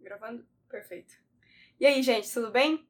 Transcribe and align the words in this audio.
Gravando? 0.00 0.44
Perfeito. 0.68 1.14
E 1.78 1.86
aí, 1.86 2.02
gente, 2.02 2.32
tudo 2.32 2.50
bem? 2.50 2.86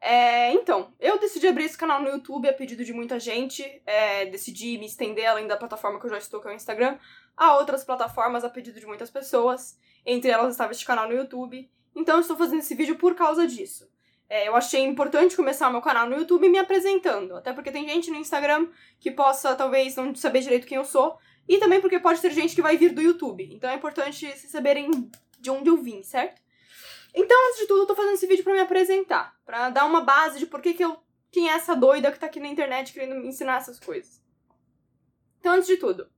É, 0.00 0.52
então, 0.52 0.92
eu 0.98 1.18
decidi 1.18 1.46
abrir 1.46 1.64
esse 1.64 1.78
canal 1.78 2.02
no 2.02 2.08
YouTube 2.08 2.48
a 2.48 2.52
pedido 2.52 2.84
de 2.84 2.92
muita 2.92 3.20
gente. 3.20 3.62
É, 3.86 4.26
decidi 4.26 4.76
me 4.78 4.86
estender 4.86 5.26
além 5.26 5.46
da 5.46 5.56
plataforma 5.56 6.00
que 6.00 6.06
eu 6.06 6.10
já 6.10 6.18
estou, 6.18 6.40
que 6.40 6.48
é 6.48 6.50
o 6.50 6.54
Instagram, 6.54 6.98
a 7.36 7.56
outras 7.56 7.84
plataformas 7.84 8.44
a 8.44 8.50
pedido 8.50 8.80
de 8.80 8.86
muitas 8.86 9.10
pessoas. 9.10 9.78
Entre 10.04 10.30
elas 10.30 10.52
estava 10.52 10.72
este 10.72 10.84
canal 10.84 11.08
no 11.08 11.14
YouTube. 11.14 11.70
Então, 11.94 12.16
eu 12.16 12.20
estou 12.20 12.36
fazendo 12.36 12.58
esse 12.58 12.74
vídeo 12.74 12.96
por 12.96 13.14
causa 13.14 13.46
disso. 13.46 13.88
É, 14.28 14.48
eu 14.48 14.56
achei 14.56 14.82
importante 14.82 15.36
começar 15.36 15.70
meu 15.70 15.80
canal 15.80 16.08
no 16.08 16.16
YouTube 16.16 16.48
me 16.48 16.58
apresentando. 16.58 17.36
Até 17.36 17.52
porque 17.52 17.70
tem 17.70 17.88
gente 17.88 18.10
no 18.10 18.16
Instagram 18.16 18.66
que 18.98 19.10
possa, 19.10 19.54
talvez, 19.54 19.94
não 19.94 20.12
saber 20.16 20.40
direito 20.40 20.66
quem 20.66 20.78
eu 20.78 20.84
sou. 20.84 21.16
E 21.48 21.58
também 21.58 21.80
porque 21.80 22.00
pode 22.00 22.20
ter 22.20 22.32
gente 22.32 22.56
que 22.56 22.62
vai 22.62 22.76
vir 22.76 22.92
do 22.92 23.00
YouTube. 23.00 23.48
Então 23.52 23.70
é 23.70 23.74
importante 23.74 24.26
vocês 24.26 24.50
saberem 24.50 24.90
de 25.38 25.50
onde 25.50 25.68
eu 25.70 25.76
vim, 25.76 26.02
certo? 26.02 26.41
Então, 27.14 27.48
antes 27.48 27.60
de 27.60 27.66
tudo, 27.66 27.82
eu 27.82 27.86
tô 27.86 27.94
fazendo 27.94 28.14
esse 28.14 28.26
vídeo 28.26 28.42
para 28.42 28.54
me 28.54 28.60
apresentar, 28.60 29.36
para 29.44 29.68
dar 29.70 29.84
uma 29.84 30.00
base 30.00 30.38
de 30.38 30.46
por 30.46 30.60
que, 30.60 30.74
que 30.74 30.84
eu. 30.84 30.96
Quem 31.30 31.50
é 31.50 31.54
essa 31.54 31.74
doida 31.74 32.12
que 32.12 32.18
tá 32.18 32.26
aqui 32.26 32.40
na 32.40 32.48
internet 32.48 32.92
querendo 32.92 33.14
me 33.14 33.28
ensinar 33.28 33.56
essas 33.56 33.80
coisas. 33.80 34.22
Então, 35.40 35.54
antes 35.54 35.66
de 35.66 35.76
tudo, 35.76 36.08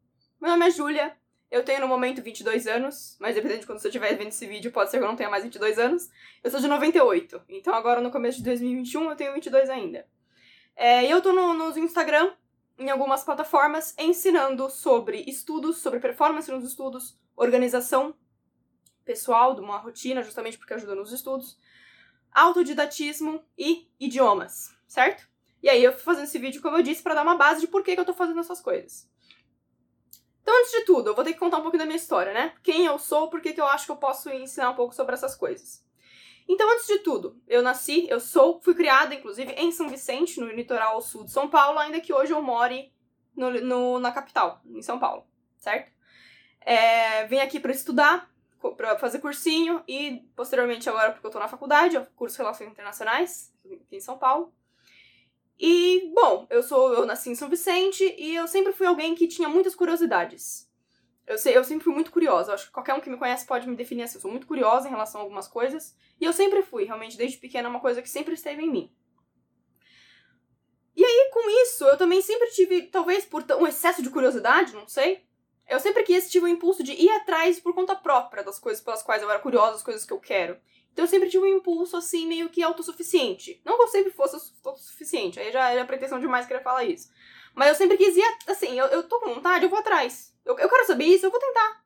meu 0.40 0.50
nome 0.50 0.66
é 0.66 0.70
Júlia, 0.70 1.16
eu 1.50 1.64
tenho 1.64 1.80
no 1.80 1.88
momento 1.88 2.20
22 2.20 2.66
anos, 2.66 3.16
mas 3.20 3.36
dependendo 3.36 3.60
de 3.60 3.66
quando 3.66 3.78
você 3.78 3.86
estiver 3.86 4.16
vendo 4.16 4.28
esse 4.28 4.44
vídeo, 4.44 4.72
pode 4.72 4.90
ser 4.90 4.98
que 4.98 5.04
eu 5.04 5.08
não 5.08 5.14
tenha 5.14 5.30
mais 5.30 5.44
22 5.44 5.78
anos. 5.78 6.10
Eu 6.42 6.50
sou 6.50 6.58
de 6.58 6.66
98, 6.66 7.42
então 7.48 7.72
agora 7.74 8.00
no 8.00 8.10
começo 8.10 8.38
de 8.38 8.44
2021 8.44 9.10
eu 9.10 9.16
tenho 9.16 9.32
22 9.32 9.70
ainda. 9.70 10.04
É, 10.74 11.06
eu 11.06 11.22
tô 11.22 11.32
no, 11.32 11.54
no 11.54 11.78
Instagram, 11.78 12.32
em 12.76 12.90
algumas 12.90 13.22
plataformas, 13.22 13.94
ensinando 13.96 14.68
sobre 14.68 15.24
estudos, 15.28 15.78
sobre 15.78 16.00
performance 16.00 16.50
nos 16.50 16.64
estudos, 16.64 17.16
organização 17.36 18.16
pessoal, 19.04 19.54
de 19.54 19.60
uma 19.60 19.78
rotina, 19.78 20.22
justamente 20.22 20.58
porque 20.58 20.74
ajuda 20.74 20.94
nos 20.94 21.12
estudos, 21.12 21.58
autodidatismo 22.32 23.44
e 23.56 23.88
idiomas, 23.98 24.74
certo? 24.86 25.28
E 25.62 25.68
aí 25.68 25.82
eu 25.82 25.92
fui 25.92 26.02
fazendo 26.02 26.24
esse 26.24 26.38
vídeo, 26.38 26.60
como 26.60 26.76
eu 26.76 26.82
disse, 26.82 27.02
para 27.02 27.14
dar 27.14 27.22
uma 27.22 27.36
base 27.36 27.60
de 27.60 27.68
por 27.68 27.82
que, 27.82 27.94
que 27.94 28.00
eu 28.00 28.04
tô 28.04 28.12
fazendo 28.12 28.40
essas 28.40 28.60
coisas. 28.60 29.08
Então, 30.42 30.60
antes 30.60 30.72
de 30.72 30.84
tudo, 30.84 31.08
eu 31.08 31.14
vou 31.14 31.24
ter 31.24 31.32
que 31.32 31.38
contar 31.38 31.56
um 31.56 31.62
pouco 31.62 31.78
da 31.78 31.86
minha 31.86 31.96
história, 31.96 32.34
né? 32.34 32.54
Quem 32.62 32.84
eu 32.84 32.98
sou, 32.98 33.30
por 33.30 33.40
que, 33.40 33.58
eu 33.58 33.66
acho 33.66 33.86
que 33.86 33.92
eu 33.92 33.96
posso 33.96 34.28
ensinar 34.28 34.70
um 34.70 34.74
pouco 34.74 34.94
sobre 34.94 35.14
essas 35.14 35.34
coisas. 35.34 35.82
Então, 36.46 36.70
antes 36.70 36.86
de 36.86 36.98
tudo, 36.98 37.40
eu 37.48 37.62
nasci, 37.62 38.06
eu 38.10 38.20
sou, 38.20 38.60
fui 38.60 38.74
criada, 38.74 39.14
inclusive, 39.14 39.52
em 39.52 39.72
São 39.72 39.88
Vicente, 39.88 40.38
no 40.38 40.48
litoral 40.48 41.00
sul 41.00 41.24
de 41.24 41.30
São 41.30 41.48
Paulo, 41.48 41.78
ainda 41.78 41.98
que 41.98 42.12
hoje 42.12 42.32
eu 42.32 42.42
more 42.42 42.92
no, 43.34 43.50
no 43.50 43.98
na 43.98 44.12
capital, 44.12 44.60
em 44.66 44.82
São 44.82 44.98
Paulo, 44.98 45.26
certo? 45.56 45.90
É, 46.60 47.24
vim 47.26 47.38
aqui 47.38 47.58
para 47.58 47.72
estudar, 47.72 48.30
para 48.72 48.98
fazer 48.98 49.18
cursinho 49.18 49.82
e 49.86 50.22
posteriormente 50.34 50.88
agora 50.88 51.12
porque 51.12 51.26
eu 51.26 51.30
tô 51.30 51.38
na 51.38 51.48
faculdade, 51.48 51.96
eu 51.96 52.06
curso 52.16 52.38
Relações 52.38 52.70
Internacionais 52.70 53.52
aqui 53.64 53.96
em 53.96 54.00
São 54.00 54.18
Paulo. 54.18 54.52
E, 55.58 56.10
bom, 56.14 56.46
eu 56.50 56.62
sou 56.62 56.92
eu 56.94 57.06
nasci 57.06 57.30
em 57.30 57.34
São 57.34 57.48
Vicente 57.48 58.02
e 58.18 58.34
eu 58.34 58.48
sempre 58.48 58.72
fui 58.72 58.86
alguém 58.86 59.14
que 59.14 59.28
tinha 59.28 59.48
muitas 59.48 59.74
curiosidades. 59.74 60.68
Eu, 61.26 61.38
sei, 61.38 61.56
eu 61.56 61.64
sempre 61.64 61.84
fui 61.84 61.94
muito 61.94 62.10
curiosa. 62.10 62.52
Acho 62.52 62.66
que 62.66 62.72
qualquer 62.72 62.94
um 62.94 63.00
que 63.00 63.08
me 63.08 63.16
conhece 63.16 63.46
pode 63.46 63.68
me 63.68 63.76
definir 63.76 64.02
assim. 64.02 64.16
Eu 64.18 64.22
sou 64.22 64.30
muito 64.30 64.46
curiosa 64.46 64.88
em 64.88 64.90
relação 64.90 65.20
a 65.20 65.24
algumas 65.24 65.48
coisas. 65.48 65.96
E 66.20 66.24
eu 66.24 66.32
sempre 66.32 66.62
fui, 66.62 66.84
realmente, 66.84 67.16
desde 67.16 67.38
pequena, 67.38 67.68
uma 67.68 67.80
coisa 67.80 68.02
que 68.02 68.10
sempre 68.10 68.34
esteve 68.34 68.62
em 68.62 68.70
mim. 68.70 68.92
E 70.96 71.04
aí, 71.04 71.30
com 71.32 71.48
isso, 71.62 71.84
eu 71.84 71.96
também 71.96 72.20
sempre 72.20 72.48
tive, 72.50 72.82
talvez 72.82 73.24
por 73.24 73.44
um 73.58 73.66
excesso 73.66 74.02
de 74.02 74.10
curiosidade, 74.10 74.74
não 74.74 74.86
sei, 74.86 75.24
eu 75.68 75.80
sempre 75.80 76.02
quis, 76.02 76.30
tive 76.30 76.46
o 76.46 76.48
impulso 76.48 76.82
de 76.82 76.92
ir 76.92 77.10
atrás 77.10 77.58
por 77.58 77.74
conta 77.74 77.96
própria 77.96 78.42
das 78.42 78.58
coisas 78.58 78.82
pelas 78.82 79.02
quais 79.02 79.22
eu 79.22 79.30
era 79.30 79.38
curiosa, 79.38 79.76
as 79.76 79.82
coisas 79.82 80.04
que 80.04 80.12
eu 80.12 80.20
quero. 80.20 80.58
Então 80.92 81.04
eu 81.04 81.08
sempre 81.08 81.28
tive 81.28 81.44
um 81.44 81.56
impulso, 81.56 81.96
assim, 81.96 82.26
meio 82.26 82.48
que 82.48 82.62
autossuficiente. 82.62 83.60
Não 83.64 83.76
que 83.76 83.82
eu 83.82 83.88
sempre 83.88 84.12
fosse 84.12 84.36
autossuficiente, 84.64 85.40
aí 85.40 85.50
já 85.50 85.70
era 85.70 85.84
pretensão 85.84 86.20
demais 86.20 86.46
querer 86.46 86.62
falar 86.62 86.84
isso. 86.84 87.10
Mas 87.54 87.68
eu 87.68 87.74
sempre 87.74 87.96
quis 87.96 88.16
ir, 88.16 88.38
assim, 88.46 88.78
eu, 88.78 88.86
eu 88.86 89.02
tô 89.02 89.18
com 89.20 89.34
vontade, 89.34 89.64
eu 89.64 89.70
vou 89.70 89.78
atrás. 89.78 90.34
Eu, 90.44 90.58
eu 90.58 90.68
quero 90.68 90.86
saber 90.86 91.04
isso, 91.04 91.26
eu 91.26 91.30
vou 91.30 91.40
tentar. 91.40 91.84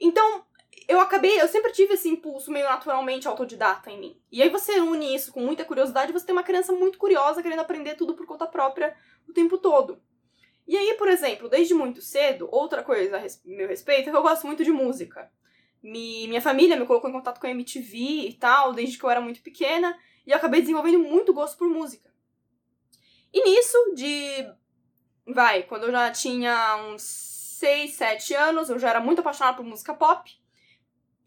Então, 0.00 0.44
eu 0.88 1.00
acabei, 1.00 1.40
eu 1.40 1.48
sempre 1.48 1.72
tive 1.72 1.94
esse 1.94 2.08
impulso 2.08 2.50
meio 2.50 2.64
naturalmente 2.64 3.28
autodidata 3.28 3.90
em 3.90 3.98
mim. 3.98 4.22
E 4.30 4.42
aí 4.42 4.48
você 4.48 4.80
une 4.80 5.14
isso 5.14 5.32
com 5.32 5.40
muita 5.40 5.64
curiosidade, 5.64 6.12
você 6.12 6.26
tem 6.26 6.34
uma 6.34 6.42
criança 6.42 6.72
muito 6.72 6.98
curiosa 6.98 7.42
querendo 7.42 7.60
aprender 7.60 7.94
tudo 7.94 8.14
por 8.14 8.26
conta 8.26 8.46
própria 8.46 8.96
o 9.28 9.32
tempo 9.32 9.58
todo. 9.58 10.00
E 10.66 10.76
aí, 10.76 10.94
por 10.94 11.08
exemplo, 11.08 11.48
desde 11.48 11.74
muito 11.74 12.00
cedo, 12.00 12.48
outra 12.50 12.82
coisa 12.82 13.18
a 13.18 13.22
meu 13.44 13.68
respeito 13.68 14.08
é 14.08 14.10
que 14.10 14.16
eu 14.16 14.22
gosto 14.22 14.46
muito 14.46 14.64
de 14.64 14.70
música. 14.70 15.30
Me, 15.82 16.28
minha 16.28 16.40
família 16.40 16.76
me 16.76 16.86
colocou 16.86 17.10
em 17.10 17.12
contato 17.12 17.40
com 17.40 17.46
a 17.46 17.50
MTV 17.50 17.96
e 18.28 18.34
tal, 18.34 18.72
desde 18.72 18.96
que 18.96 19.04
eu 19.04 19.10
era 19.10 19.20
muito 19.20 19.42
pequena, 19.42 19.98
e 20.24 20.30
eu 20.30 20.36
acabei 20.36 20.60
desenvolvendo 20.60 21.00
muito 21.00 21.34
gosto 21.34 21.58
por 21.58 21.68
música. 21.68 22.12
E 23.32 23.42
nisso, 23.44 23.76
de. 23.94 24.48
Vai, 25.26 25.62
quando 25.64 25.84
eu 25.84 25.92
já 25.92 26.10
tinha 26.10 26.76
uns 26.86 27.02
6, 27.02 27.94
7 27.94 28.34
anos, 28.34 28.70
eu 28.70 28.78
já 28.78 28.90
era 28.90 29.00
muito 29.00 29.20
apaixonada 29.20 29.56
por 29.56 29.64
música 29.64 29.94
pop. 29.94 30.30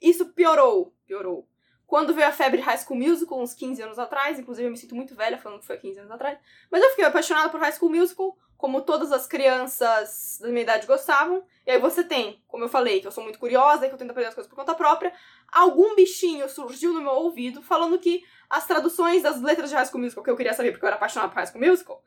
Isso 0.02 0.34
piorou, 0.34 0.94
piorou. 1.06 1.48
Quando 1.88 2.14
veio 2.14 2.28
a 2.28 2.32
febre 2.32 2.62
High 2.62 2.80
School 2.80 3.00
Musical, 3.00 3.42
uns 3.42 3.54
15 3.54 3.82
anos 3.82 4.00
atrás, 4.00 4.40
inclusive 4.40 4.68
eu 4.68 4.72
me 4.72 4.78
sinto 4.78 4.96
muito 4.96 5.16
velha 5.16 5.38
falando 5.38 5.60
que 5.60 5.68
foi 5.68 5.78
15 5.78 6.00
anos 6.00 6.12
atrás, 6.12 6.38
mas 6.72 6.84
eu 6.84 6.90
fiquei 6.90 7.06
apaixonada 7.06 7.50
por 7.50 7.60
High 7.60 7.74
School 7.74 7.92
Musical, 7.92 8.38
como 8.58 8.82
todas 8.82 9.12
as 9.12 9.28
crianças 9.28 10.40
da 10.42 10.48
minha 10.50 10.62
idade 10.62 10.88
gostavam. 10.88 11.44
E 11.66 11.72
aí 11.72 11.80
você 11.80 12.04
tem, 12.04 12.42
como 12.48 12.64
eu 12.64 12.70
falei, 12.70 13.00
que 13.00 13.08
eu 13.08 13.12
sou 13.12 13.24
muito 13.24 13.40
curiosa, 13.40 13.88
que 13.88 13.94
eu 13.94 13.98
tento 13.98 14.12
aprender 14.12 14.30
as 14.30 14.36
coisas 14.36 14.50
por 14.50 14.56
conta 14.56 14.74
própria, 14.74 15.14
algum 15.52 15.96
bichinho 15.96 16.48
surgiu 16.50 16.94
no 16.94 17.02
meu 17.02 17.12
ouvido 17.12 17.62
falando 17.62 18.00
que 18.00 18.24
as 18.50 18.66
traduções 18.66 19.24
das 19.24 19.42
letras 19.42 19.70
de 19.70 19.76
High 19.76 19.86
School 19.86 20.02
Musical, 20.02 20.24
que 20.24 20.30
eu 20.30 20.38
queria 20.38 20.54
saber 20.54 20.72
porque 20.72 20.86
eu 20.86 20.88
era 20.88 20.96
apaixonada 20.96 21.32
por 21.32 21.38
High 21.38 21.48
School 21.48 21.66
Musical, 21.66 22.04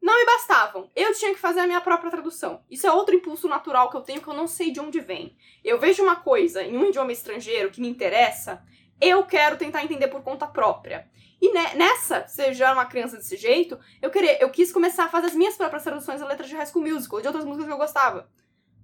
não 0.00 0.16
me 0.16 0.24
bastavam. 0.24 0.90
Eu 0.94 1.12
tinha 1.14 1.34
que 1.34 1.40
fazer 1.40 1.60
a 1.60 1.66
minha 1.66 1.80
própria 1.80 2.10
tradução. 2.10 2.62
Isso 2.70 2.86
é 2.86 2.92
outro 2.92 3.14
impulso 3.14 3.48
natural 3.48 3.90
que 3.90 3.96
eu 3.96 4.00
tenho 4.00 4.20
que 4.20 4.28
eu 4.28 4.34
não 4.34 4.46
sei 4.46 4.70
de 4.70 4.80
onde 4.80 5.00
vem. 5.00 5.36
Eu 5.64 5.78
vejo 5.78 6.02
uma 6.02 6.16
coisa 6.16 6.62
em 6.62 6.76
um 6.76 6.86
idioma 6.86 7.12
estrangeiro 7.12 7.70
que 7.70 7.80
me 7.80 7.88
interessa, 7.88 8.62
eu 9.00 9.24
quero 9.24 9.56
tentar 9.56 9.84
entender 9.84 10.08
por 10.08 10.22
conta 10.22 10.46
própria. 10.46 11.08
E 11.40 11.52
nessa, 11.52 12.26
você 12.26 12.52
já 12.52 12.66
era 12.66 12.74
uma 12.74 12.86
criança 12.86 13.16
desse 13.16 13.36
jeito, 13.36 13.78
eu 14.02 14.10
queria, 14.10 14.42
eu 14.42 14.50
quis 14.50 14.72
começar 14.72 15.04
a 15.04 15.08
fazer 15.08 15.28
as 15.28 15.34
minhas 15.34 15.56
próprias 15.56 15.84
traduções 15.84 16.20
da 16.20 16.26
letras 16.26 16.48
de 16.48 16.56
High 16.56 16.66
School 16.66 16.84
Musical, 16.84 17.20
de 17.20 17.28
outras 17.28 17.44
músicas 17.44 17.66
que 17.66 17.72
eu 17.72 17.78
gostava. 17.78 18.28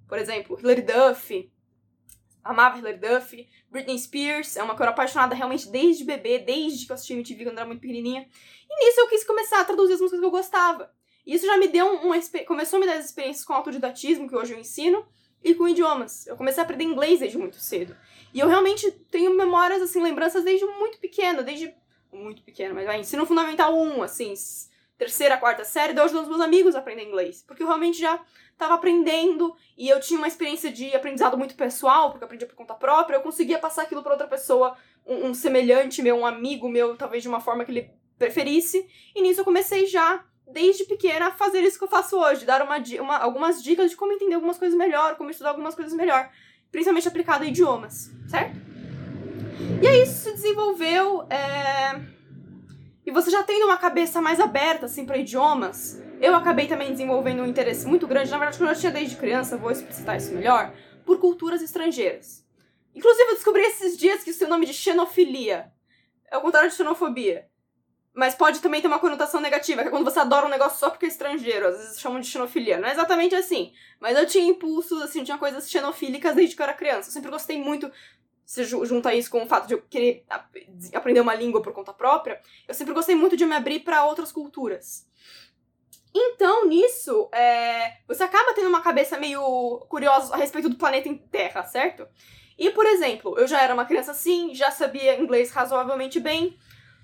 Por 0.06 0.18
exemplo, 0.18 0.58
Hilary 0.60 0.82
Duff, 0.82 1.52
amava 2.44 2.78
Hilary 2.78 2.98
Duff, 2.98 3.48
Britney 3.68 3.98
Spears, 3.98 4.56
é 4.56 4.62
uma 4.62 4.76
que 4.76 4.82
eu 4.82 4.84
era 4.84 4.92
apaixonada 4.92 5.34
realmente 5.34 5.68
desde 5.68 6.04
bebê, 6.04 6.38
desde 6.38 6.86
que 6.86 6.92
eu 6.92 6.94
assisti 6.94 7.14
MTV 7.14 7.44
quando 7.44 7.56
eu 7.56 7.60
era 7.60 7.66
muito 7.66 7.80
pequenininha. 7.80 8.28
E 8.70 8.84
nisso 8.84 9.00
eu 9.00 9.08
quis 9.08 9.24
começar 9.24 9.60
a 9.60 9.64
traduzir 9.64 9.94
as 9.94 10.00
músicas 10.00 10.20
que 10.20 10.26
eu 10.26 10.30
gostava. 10.30 10.92
E 11.26 11.34
isso 11.34 11.46
já 11.46 11.56
me 11.56 11.66
deu 11.68 11.86
uma 11.86 12.16
começou 12.46 12.76
a 12.76 12.80
me 12.80 12.86
dar 12.86 12.96
as 12.96 13.06
experiências 13.06 13.44
com 13.44 13.54
autodidatismo, 13.54 14.28
que 14.28 14.36
hoje 14.36 14.52
eu 14.52 14.58
ensino, 14.58 15.04
e 15.42 15.54
com 15.54 15.66
idiomas. 15.66 16.26
Eu 16.26 16.36
comecei 16.36 16.60
a 16.60 16.64
aprender 16.64 16.84
inglês 16.84 17.20
desde 17.20 17.36
muito 17.36 17.56
cedo. 17.56 17.96
E 18.32 18.40
eu 18.40 18.48
realmente 18.48 18.90
tenho 19.10 19.34
memórias, 19.34 19.82
assim, 19.82 20.02
lembranças 20.02 20.44
desde 20.44 20.64
muito 20.66 20.98
pequena, 20.98 21.42
desde 21.42 21.74
muito 22.14 22.42
pequena, 22.42 22.74
mas 22.74 22.86
vai, 22.86 23.00
ensino 23.00 23.26
fundamental 23.26 23.74
1, 23.74 24.02
assim, 24.02 24.34
terceira, 24.96 25.36
quarta 25.36 25.64
série, 25.64 25.92
deu 25.92 26.04
ajudando 26.04 26.24
os 26.24 26.28
meus 26.28 26.40
amigos 26.40 26.74
aprender 26.74 27.02
inglês. 27.04 27.44
Porque 27.46 27.62
eu 27.62 27.66
realmente 27.66 27.98
já 27.98 28.20
estava 28.52 28.74
aprendendo 28.74 29.54
e 29.76 29.88
eu 29.88 30.00
tinha 30.00 30.18
uma 30.18 30.28
experiência 30.28 30.70
de 30.70 30.94
aprendizado 30.94 31.36
muito 31.36 31.54
pessoal, 31.54 32.10
porque 32.10 32.24
eu 32.24 32.26
aprendia 32.26 32.46
por 32.46 32.54
conta 32.54 32.74
própria, 32.74 33.16
eu 33.16 33.20
conseguia 33.20 33.58
passar 33.58 33.82
aquilo 33.82 34.02
para 34.02 34.12
outra 34.12 34.28
pessoa, 34.28 34.76
um, 35.06 35.26
um, 35.26 35.34
semelhante 35.34 36.00
meu, 36.02 36.16
um 36.16 36.26
amigo 36.26 36.68
meu, 36.68 36.96
talvez 36.96 37.22
de 37.22 37.28
uma 37.28 37.40
forma 37.40 37.64
que 37.64 37.72
ele 37.72 37.90
preferisse. 38.18 38.86
E 39.14 39.20
nisso 39.20 39.40
eu 39.40 39.44
comecei 39.44 39.86
já, 39.86 40.24
desde 40.46 40.84
pequena, 40.84 41.28
a 41.28 41.30
fazer 41.32 41.60
isso 41.60 41.78
que 41.78 41.84
eu 41.84 41.88
faço 41.88 42.16
hoje, 42.16 42.46
dar 42.46 42.62
uma, 42.62 42.76
uma, 43.00 43.18
algumas 43.18 43.62
dicas 43.62 43.90
de 43.90 43.96
como 43.96 44.12
entender 44.12 44.34
algumas 44.34 44.56
coisas 44.56 44.78
melhor, 44.78 45.16
como 45.16 45.30
estudar 45.30 45.50
algumas 45.50 45.74
coisas 45.74 45.92
melhor, 45.92 46.30
principalmente 46.70 47.08
aplicado 47.08 47.44
a 47.44 47.46
idiomas, 47.46 48.10
certo? 48.28 48.56
E 49.82 49.86
aí 49.86 50.02
isso 50.02 50.24
se 50.24 50.32
desenvolveu. 50.32 51.26
É... 51.30 52.13
Você 53.14 53.30
já 53.30 53.44
tendo 53.44 53.66
uma 53.66 53.76
cabeça 53.76 54.20
mais 54.20 54.40
aberta, 54.40 54.86
assim, 54.86 55.06
para 55.06 55.16
idiomas, 55.16 56.02
eu 56.20 56.34
acabei 56.34 56.66
também 56.66 56.90
desenvolvendo 56.90 57.42
um 57.42 57.46
interesse 57.46 57.86
muito 57.86 58.08
grande, 58.08 58.28
na 58.28 58.38
verdade, 58.38 58.58
que 58.58 58.64
eu 58.64 58.66
já 58.66 58.74
tinha 58.74 58.90
desde 58.90 59.14
criança, 59.14 59.56
vou 59.56 59.70
explicitar 59.70 60.16
isso 60.16 60.34
melhor, 60.34 60.74
por 61.06 61.20
culturas 61.20 61.62
estrangeiras. 61.62 62.44
Inclusive, 62.92 63.30
eu 63.30 63.34
descobri 63.36 63.62
esses 63.62 63.96
dias 63.96 64.24
que 64.24 64.30
isso 64.30 64.40
tem 64.40 64.48
o 64.48 64.50
nome 64.50 64.66
de 64.66 64.74
xenofilia. 64.74 65.72
É 66.28 66.36
o 66.36 66.40
contrário 66.40 66.68
de 66.68 66.74
xenofobia. 66.74 67.46
Mas 68.12 68.34
pode 68.34 68.58
também 68.58 68.80
ter 68.80 68.88
uma 68.88 68.98
conotação 68.98 69.40
negativa, 69.40 69.82
que 69.82 69.88
é 69.88 69.90
quando 69.92 70.04
você 70.04 70.18
adora 70.18 70.46
um 70.46 70.50
negócio 70.50 70.80
só 70.80 70.90
porque 70.90 71.06
é 71.06 71.08
estrangeiro. 71.08 71.68
Às 71.68 71.78
vezes 71.78 72.00
chamam 72.00 72.18
de 72.18 72.26
xenofilia. 72.26 72.78
Não 72.78 72.88
é 72.88 72.92
exatamente 72.92 73.36
assim. 73.36 73.72
Mas 74.00 74.18
eu 74.18 74.26
tinha 74.26 74.44
impulsos, 74.44 75.00
assim, 75.00 75.22
tinha 75.22 75.38
coisas 75.38 75.70
xenofílicas 75.70 76.34
desde 76.34 76.56
que 76.56 76.62
eu 76.62 76.64
era 76.64 76.74
criança. 76.74 77.10
Eu 77.10 77.12
sempre 77.12 77.30
gostei 77.30 77.62
muito 77.62 77.88
se 78.44 78.64
junta 78.64 79.14
isso 79.14 79.30
com 79.30 79.42
o 79.42 79.46
fato 79.46 79.66
de 79.66 79.74
eu 79.74 79.82
querer 79.82 80.24
aprender 80.92 81.20
uma 81.20 81.34
língua 81.34 81.62
por 81.62 81.72
conta 81.72 81.92
própria, 81.92 82.40
eu 82.68 82.74
sempre 82.74 82.94
gostei 82.94 83.14
muito 83.14 83.36
de 83.36 83.46
me 83.46 83.54
abrir 83.54 83.80
para 83.80 84.04
outras 84.04 84.30
culturas. 84.30 85.06
Então, 86.14 86.68
nisso, 86.68 87.28
é, 87.32 87.96
você 88.06 88.22
acaba 88.22 88.54
tendo 88.54 88.68
uma 88.68 88.80
cabeça 88.80 89.18
meio 89.18 89.84
curiosa 89.88 90.32
a 90.32 90.36
respeito 90.36 90.68
do 90.68 90.76
planeta 90.76 91.12
Terra, 91.30 91.64
certo? 91.64 92.06
E, 92.56 92.70
por 92.70 92.86
exemplo, 92.86 93.36
eu 93.36 93.48
já 93.48 93.60
era 93.60 93.74
uma 93.74 93.84
criança 93.84 94.12
assim, 94.12 94.54
já 94.54 94.70
sabia 94.70 95.20
inglês 95.20 95.50
razoavelmente 95.50 96.20
bem. 96.20 96.56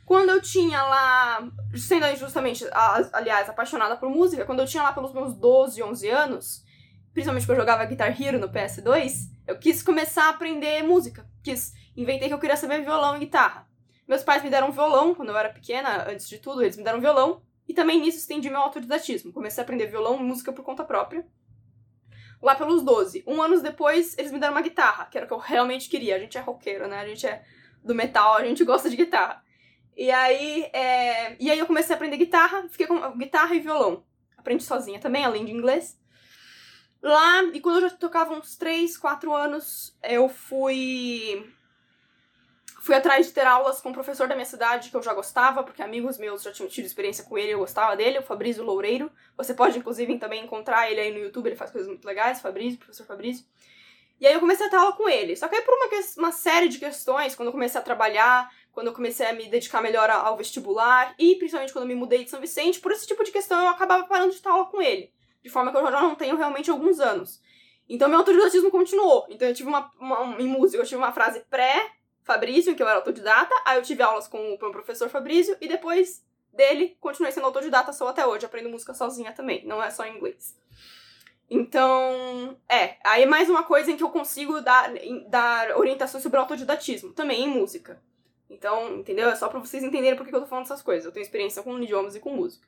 Quando 0.06 0.30
eu 0.30 0.40
tinha 0.40 0.82
lá, 0.82 1.48
sendo 1.76 2.04
justamente, 2.16 2.64
aliás, 3.12 3.48
apaixonada 3.48 3.96
por 3.96 4.08
música, 4.08 4.44
quando 4.44 4.60
eu 4.60 4.66
tinha 4.66 4.82
lá 4.82 4.92
pelos 4.92 5.12
meus 5.12 5.34
12, 5.34 5.82
11 5.82 6.08
anos, 6.08 6.64
principalmente 7.12 7.46
quando 7.46 7.58
eu 7.58 7.62
jogava 7.62 7.84
Guitar 7.84 8.20
Hero 8.20 8.38
no 8.38 8.48
PS2, 8.48 9.28
eu 9.46 9.58
quis 9.58 9.82
começar 9.82 10.26
a 10.26 10.30
aprender 10.30 10.82
música. 10.82 11.29
Quis, 11.42 11.72
inventei 11.96 12.28
que 12.28 12.34
eu 12.34 12.38
queria 12.38 12.56
saber 12.56 12.82
violão 12.82 13.16
e 13.16 13.20
guitarra. 13.20 13.68
Meus 14.06 14.22
pais 14.22 14.42
me 14.42 14.50
deram 14.50 14.72
violão 14.72 15.14
quando 15.14 15.28
eu 15.28 15.36
era 15.36 15.50
pequena, 15.50 16.10
antes 16.10 16.28
de 16.28 16.38
tudo, 16.38 16.62
eles 16.62 16.76
me 16.76 16.82
deram 16.82 17.00
violão. 17.00 17.42
E 17.68 17.72
também 17.72 18.00
nisso 18.00 18.18
estendi 18.18 18.50
meu 18.50 18.60
autodidatismo. 18.60 19.32
Comecei 19.32 19.62
a 19.62 19.64
aprender 19.64 19.86
violão 19.86 20.18
e 20.18 20.22
música 20.24 20.52
por 20.52 20.64
conta 20.64 20.82
própria. 20.84 21.24
Lá 22.42 22.56
pelos 22.56 22.82
12. 22.82 23.22
Um 23.26 23.40
ano 23.40 23.62
depois, 23.62 24.18
eles 24.18 24.32
me 24.32 24.40
deram 24.40 24.54
uma 24.54 24.62
guitarra, 24.62 25.04
que 25.04 25.16
era 25.16 25.24
o 25.24 25.28
que 25.28 25.34
eu 25.34 25.38
realmente 25.38 25.88
queria. 25.88 26.16
A 26.16 26.18
gente 26.18 26.36
é 26.36 26.40
roqueiro, 26.40 26.88
né? 26.88 26.98
A 26.98 27.06
gente 27.06 27.24
é 27.24 27.44
do 27.84 27.94
metal, 27.94 28.34
a 28.34 28.44
gente 28.44 28.64
gosta 28.64 28.90
de 28.90 28.96
guitarra. 28.96 29.44
E 29.96 30.10
aí, 30.10 30.64
é... 30.72 31.36
e 31.38 31.48
aí 31.50 31.58
eu 31.58 31.66
comecei 31.66 31.94
a 31.94 31.96
aprender 31.96 32.16
guitarra, 32.16 32.68
fiquei 32.68 32.88
com 32.88 33.16
guitarra 33.16 33.54
e 33.54 33.60
violão. 33.60 34.02
Aprendi 34.36 34.64
sozinha 34.64 34.98
também, 34.98 35.24
além 35.24 35.44
de 35.44 35.52
inglês. 35.52 35.99
Lá, 37.02 37.42
e 37.44 37.60
quando 37.60 37.76
eu 37.76 37.88
já 37.88 37.96
tocava 37.96 38.34
uns 38.34 38.56
3, 38.56 38.96
4 38.96 39.34
anos, 39.34 39.96
eu 40.02 40.28
fui 40.28 41.50
Fui 42.80 42.94
atrás 42.94 43.26
de 43.26 43.32
ter 43.32 43.46
aulas 43.46 43.78
com 43.78 43.90
um 43.90 43.92
professor 43.92 44.26
da 44.26 44.34
minha 44.34 44.46
cidade 44.46 44.88
que 44.88 44.96
eu 44.96 45.02
já 45.02 45.12
gostava, 45.12 45.62
porque 45.62 45.82
amigos 45.82 46.16
meus 46.16 46.42
já 46.42 46.50
tinham 46.50 46.68
tido 46.68 46.86
experiência 46.86 47.24
com 47.24 47.36
ele, 47.36 47.52
eu 47.52 47.58
gostava 47.58 47.94
dele, 47.94 48.18
o 48.18 48.22
Fabrício 48.22 48.64
Loureiro. 48.64 49.12
Você 49.36 49.52
pode, 49.52 49.78
inclusive, 49.78 50.18
também 50.18 50.42
encontrar 50.42 50.90
ele 50.90 50.98
aí 50.98 51.12
no 51.12 51.18
YouTube, 51.18 51.48
ele 51.48 51.56
faz 51.56 51.70
coisas 51.70 51.86
muito 51.86 52.06
legais, 52.06 52.40
Fabrício, 52.40 52.78
professor 52.78 53.04
Fabrício. 53.04 53.44
E 54.18 54.26
aí 54.26 54.32
eu 54.32 54.40
comecei 54.40 54.66
a 54.66 54.70
ter 54.70 54.76
aula 54.76 54.94
com 54.94 55.06
ele. 55.06 55.36
Só 55.36 55.46
que 55.46 55.56
aí 55.56 55.62
por 55.62 55.74
uma, 55.74 55.88
uma 56.16 56.32
série 56.32 56.68
de 56.68 56.78
questões, 56.78 57.34
quando 57.34 57.48
eu 57.48 57.52
comecei 57.52 57.78
a 57.78 57.84
trabalhar, 57.84 58.50
quando 58.72 58.86
eu 58.86 58.94
comecei 58.94 59.26
a 59.26 59.34
me 59.34 59.46
dedicar 59.46 59.82
melhor 59.82 60.08
ao 60.08 60.38
vestibular, 60.38 61.14
e 61.18 61.36
principalmente 61.36 61.74
quando 61.74 61.84
eu 61.84 61.88
me 61.88 61.94
mudei 61.94 62.24
de 62.24 62.30
São 62.30 62.40
Vicente, 62.40 62.80
por 62.80 62.92
esse 62.92 63.06
tipo 63.06 63.22
de 63.22 63.30
questão 63.30 63.60
eu 63.60 63.68
acabava 63.68 64.04
parando 64.04 64.32
de 64.32 64.40
ter 64.40 64.48
aula 64.48 64.64
com 64.64 64.80
ele. 64.80 65.12
De 65.42 65.50
forma 65.50 65.70
que 65.70 65.76
eu 65.76 65.90
já 65.90 66.00
não 66.00 66.14
tenho 66.14 66.36
realmente 66.36 66.70
alguns 66.70 67.00
anos. 67.00 67.40
Então 67.88 68.08
meu 68.08 68.18
autodidatismo 68.18 68.70
continuou. 68.70 69.26
Então 69.28 69.48
eu 69.48 69.54
tive 69.54 69.68
uma, 69.68 69.90
uma 69.98 70.40
em 70.40 70.46
música, 70.46 70.82
eu 70.82 70.86
tive 70.86 71.00
uma 71.00 71.12
frase 71.12 71.40
pré 71.50 71.92
Fabrício, 72.22 72.76
que 72.76 72.82
eu 72.82 72.88
era 72.88 72.98
autodidata, 72.98 73.54
aí 73.64 73.76
eu 73.78 73.82
tive 73.82 74.02
aulas 74.02 74.28
com 74.28 74.54
o 74.54 74.58
professor 74.58 75.08
Fabrício, 75.08 75.56
e 75.60 75.66
depois 75.66 76.24
dele, 76.52 76.96
continuei 77.00 77.32
sendo 77.32 77.46
autodidata, 77.46 77.92
sou 77.92 78.08
até 78.08 78.26
hoje, 78.26 78.46
aprendo 78.46 78.68
música 78.68 78.94
sozinha 78.94 79.32
também, 79.32 79.64
não 79.66 79.82
é 79.82 79.90
só 79.90 80.04
em 80.04 80.16
inglês. 80.16 80.56
Então, 81.48 82.56
é, 82.68 82.96
aí 83.02 83.24
é 83.24 83.26
mais 83.26 83.48
uma 83.48 83.64
coisa 83.64 83.90
em 83.90 83.96
que 83.96 84.04
eu 84.04 84.10
consigo 84.10 84.60
dar, 84.60 84.92
dar 85.28 85.76
orientações 85.76 86.22
sobre 86.22 86.38
autodidatismo, 86.38 87.12
também 87.12 87.42
em 87.42 87.48
música. 87.48 88.00
Então, 88.48 88.98
entendeu? 88.98 89.28
É 89.28 89.34
só 89.34 89.48
pra 89.48 89.58
vocês 89.58 89.82
entenderem 89.82 90.16
por 90.16 90.26
que 90.26 90.34
eu 90.34 90.40
tô 90.40 90.46
falando 90.46 90.66
essas 90.66 90.82
coisas. 90.82 91.04
Eu 91.04 91.12
tenho 91.12 91.22
experiência 91.22 91.62
com 91.62 91.76
idiomas 91.80 92.14
e 92.14 92.20
com 92.20 92.30
música. 92.30 92.66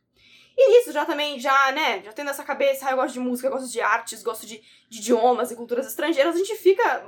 E 0.56 0.70
nisso 0.70 0.92
já 0.92 1.04
também, 1.04 1.38
já, 1.40 1.72
né, 1.72 2.02
já 2.02 2.12
tendo 2.12 2.30
essa 2.30 2.44
cabeça, 2.44 2.86
ah, 2.86 2.90
eu 2.92 2.96
gosto 2.96 3.14
de 3.14 3.20
música, 3.20 3.48
gosto 3.48 3.70
de 3.70 3.80
artes, 3.80 4.22
gosto 4.22 4.46
de, 4.46 4.62
de 4.88 4.98
idiomas 4.98 5.50
e 5.50 5.56
culturas 5.56 5.86
estrangeiras, 5.86 6.34
a 6.34 6.38
gente 6.38 6.54
fica 6.56 7.06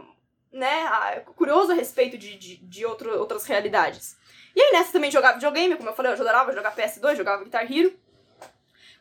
né, 0.52 1.20
curioso 1.36 1.72
a 1.72 1.74
respeito 1.74 2.16
de, 2.16 2.36
de, 2.36 2.56
de 2.56 2.86
outro, 2.86 3.18
outras 3.18 3.44
realidades. 3.44 4.16
E 4.56 4.60
aí 4.60 4.72
nessa 4.72 4.92
também 4.92 5.10
jogava 5.10 5.34
videogame, 5.34 5.76
como 5.76 5.88
eu 5.88 5.94
falei, 5.94 6.12
eu 6.12 6.14
adorava 6.14 6.52
jogar 6.52 6.74
PS2, 6.74 7.16
jogava 7.16 7.44
Guitar 7.44 7.70
Hero. 7.70 7.92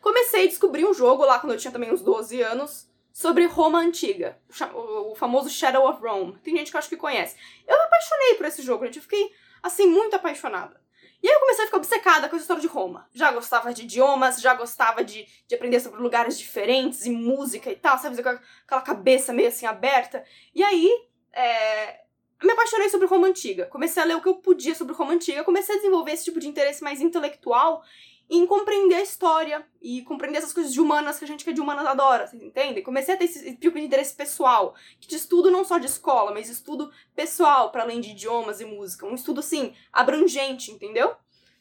Comecei 0.02 0.46
a 0.46 0.50
descobrir 0.50 0.86
um 0.86 0.94
jogo 0.94 1.24
lá 1.24 1.40
quando 1.40 1.54
eu 1.54 1.60
tinha 1.60 1.72
também 1.72 1.94
uns 1.94 2.02
12 2.02 2.42
anos, 2.42 2.90
sobre 3.14 3.46
Roma 3.46 3.80
Antiga, 3.80 4.40
o 4.74 5.14
famoso 5.16 5.48
Shadow 5.48 5.88
of 5.88 6.02
Rome. 6.02 6.38
Tem 6.44 6.58
gente 6.58 6.72
que 6.72 6.76
eu 6.76 6.80
acho 6.80 6.90
que 6.90 6.98
conhece. 6.98 7.38
Eu 7.68 7.78
me 7.78 7.84
apaixonei 7.84 8.34
por 8.36 8.48
esse 8.48 8.64
jogo, 8.64 8.86
gente, 8.86 8.98
eu 8.98 9.04
fiquei, 9.04 9.32
assim, 9.62 9.86
muito 9.86 10.16
apaixonada. 10.16 10.82
E 11.24 11.28
aí 11.30 11.34
eu 11.34 11.40
comecei 11.40 11.64
a 11.64 11.68
ficar 11.68 11.78
obcecada 11.78 12.28
com 12.28 12.36
a 12.36 12.40
história 12.40 12.62
de 12.62 12.68
Roma. 12.68 13.08
Já 13.14 13.32
gostava 13.32 13.74
de 13.74 13.84
idiomas, 13.84 14.42
já 14.42 14.54
gostava 14.54 15.06
de, 15.06 15.26
de 15.48 15.56
aprender 15.56 15.80
sobre 15.80 16.02
lugares 16.02 16.38
diferentes 16.38 17.06
e 17.06 17.12
música 17.12 17.72
e 17.72 17.78
tal, 17.78 17.98
sabe? 17.98 18.20
Aquela 18.20 18.82
cabeça 18.82 19.32
meio 19.32 19.48
assim 19.48 19.66
aberta. 19.66 20.26
E 20.54 20.62
aí 20.62 20.92
é, 21.32 22.02
me 22.44 22.52
apaixonei 22.52 22.90
sobre 22.90 23.08
Roma 23.08 23.28
Antiga. 23.28 23.66
Comecei 23.68 24.04
a 24.04 24.06
ler 24.06 24.18
o 24.18 24.22
que 24.22 24.28
eu 24.28 24.36
podia 24.36 24.76
sobre 24.76 24.94
Roma 24.94 25.14
Antiga, 25.14 25.46
comecei 25.46 25.76
a 25.76 25.78
desenvolver 25.78 26.12
esse 26.12 26.26
tipo 26.26 26.42
de 26.42 26.48
interesse 26.50 26.84
mais 26.84 27.00
intelectual 27.00 27.82
em 28.30 28.48
compreender 28.48 28.96
a 28.96 29.02
história 29.02 29.66
e 29.82 30.02
compreender 30.04 30.38
essas 30.38 30.54
coisas 30.54 30.74
de 30.74 30.82
humanas 30.82 31.20
que 31.20 31.26
a 31.26 31.28
gente 31.28 31.44
que 31.44 31.50
é 31.50 31.54
de 31.54 31.62
humanas 31.62 31.86
adora, 31.86 32.26
vocês 32.26 32.42
entendem? 32.42 32.84
Comecei 32.84 33.14
a 33.14 33.18
ter 33.18 33.26
esse 33.26 33.56
tipo 33.58 33.78
de 33.78 33.86
interesse 33.86 34.16
pessoal, 34.16 34.76
que 35.00 35.08
de 35.08 35.16
estudo 35.16 35.52
não 35.52 35.64
só 35.64 35.78
de 35.78 35.88
escola, 35.88 36.32
mas 36.32 36.50
estudo 36.50 36.92
pessoal 37.16 37.72
para 37.72 37.84
além 37.84 38.00
de 38.00 38.12
idiomas 38.12 38.62
e 38.62 38.66
música, 38.66 39.06
um 39.06 39.16
estudo 39.16 39.40
assim 39.40 39.76
abrangente, 39.92 40.72
entendeu? 40.72 41.16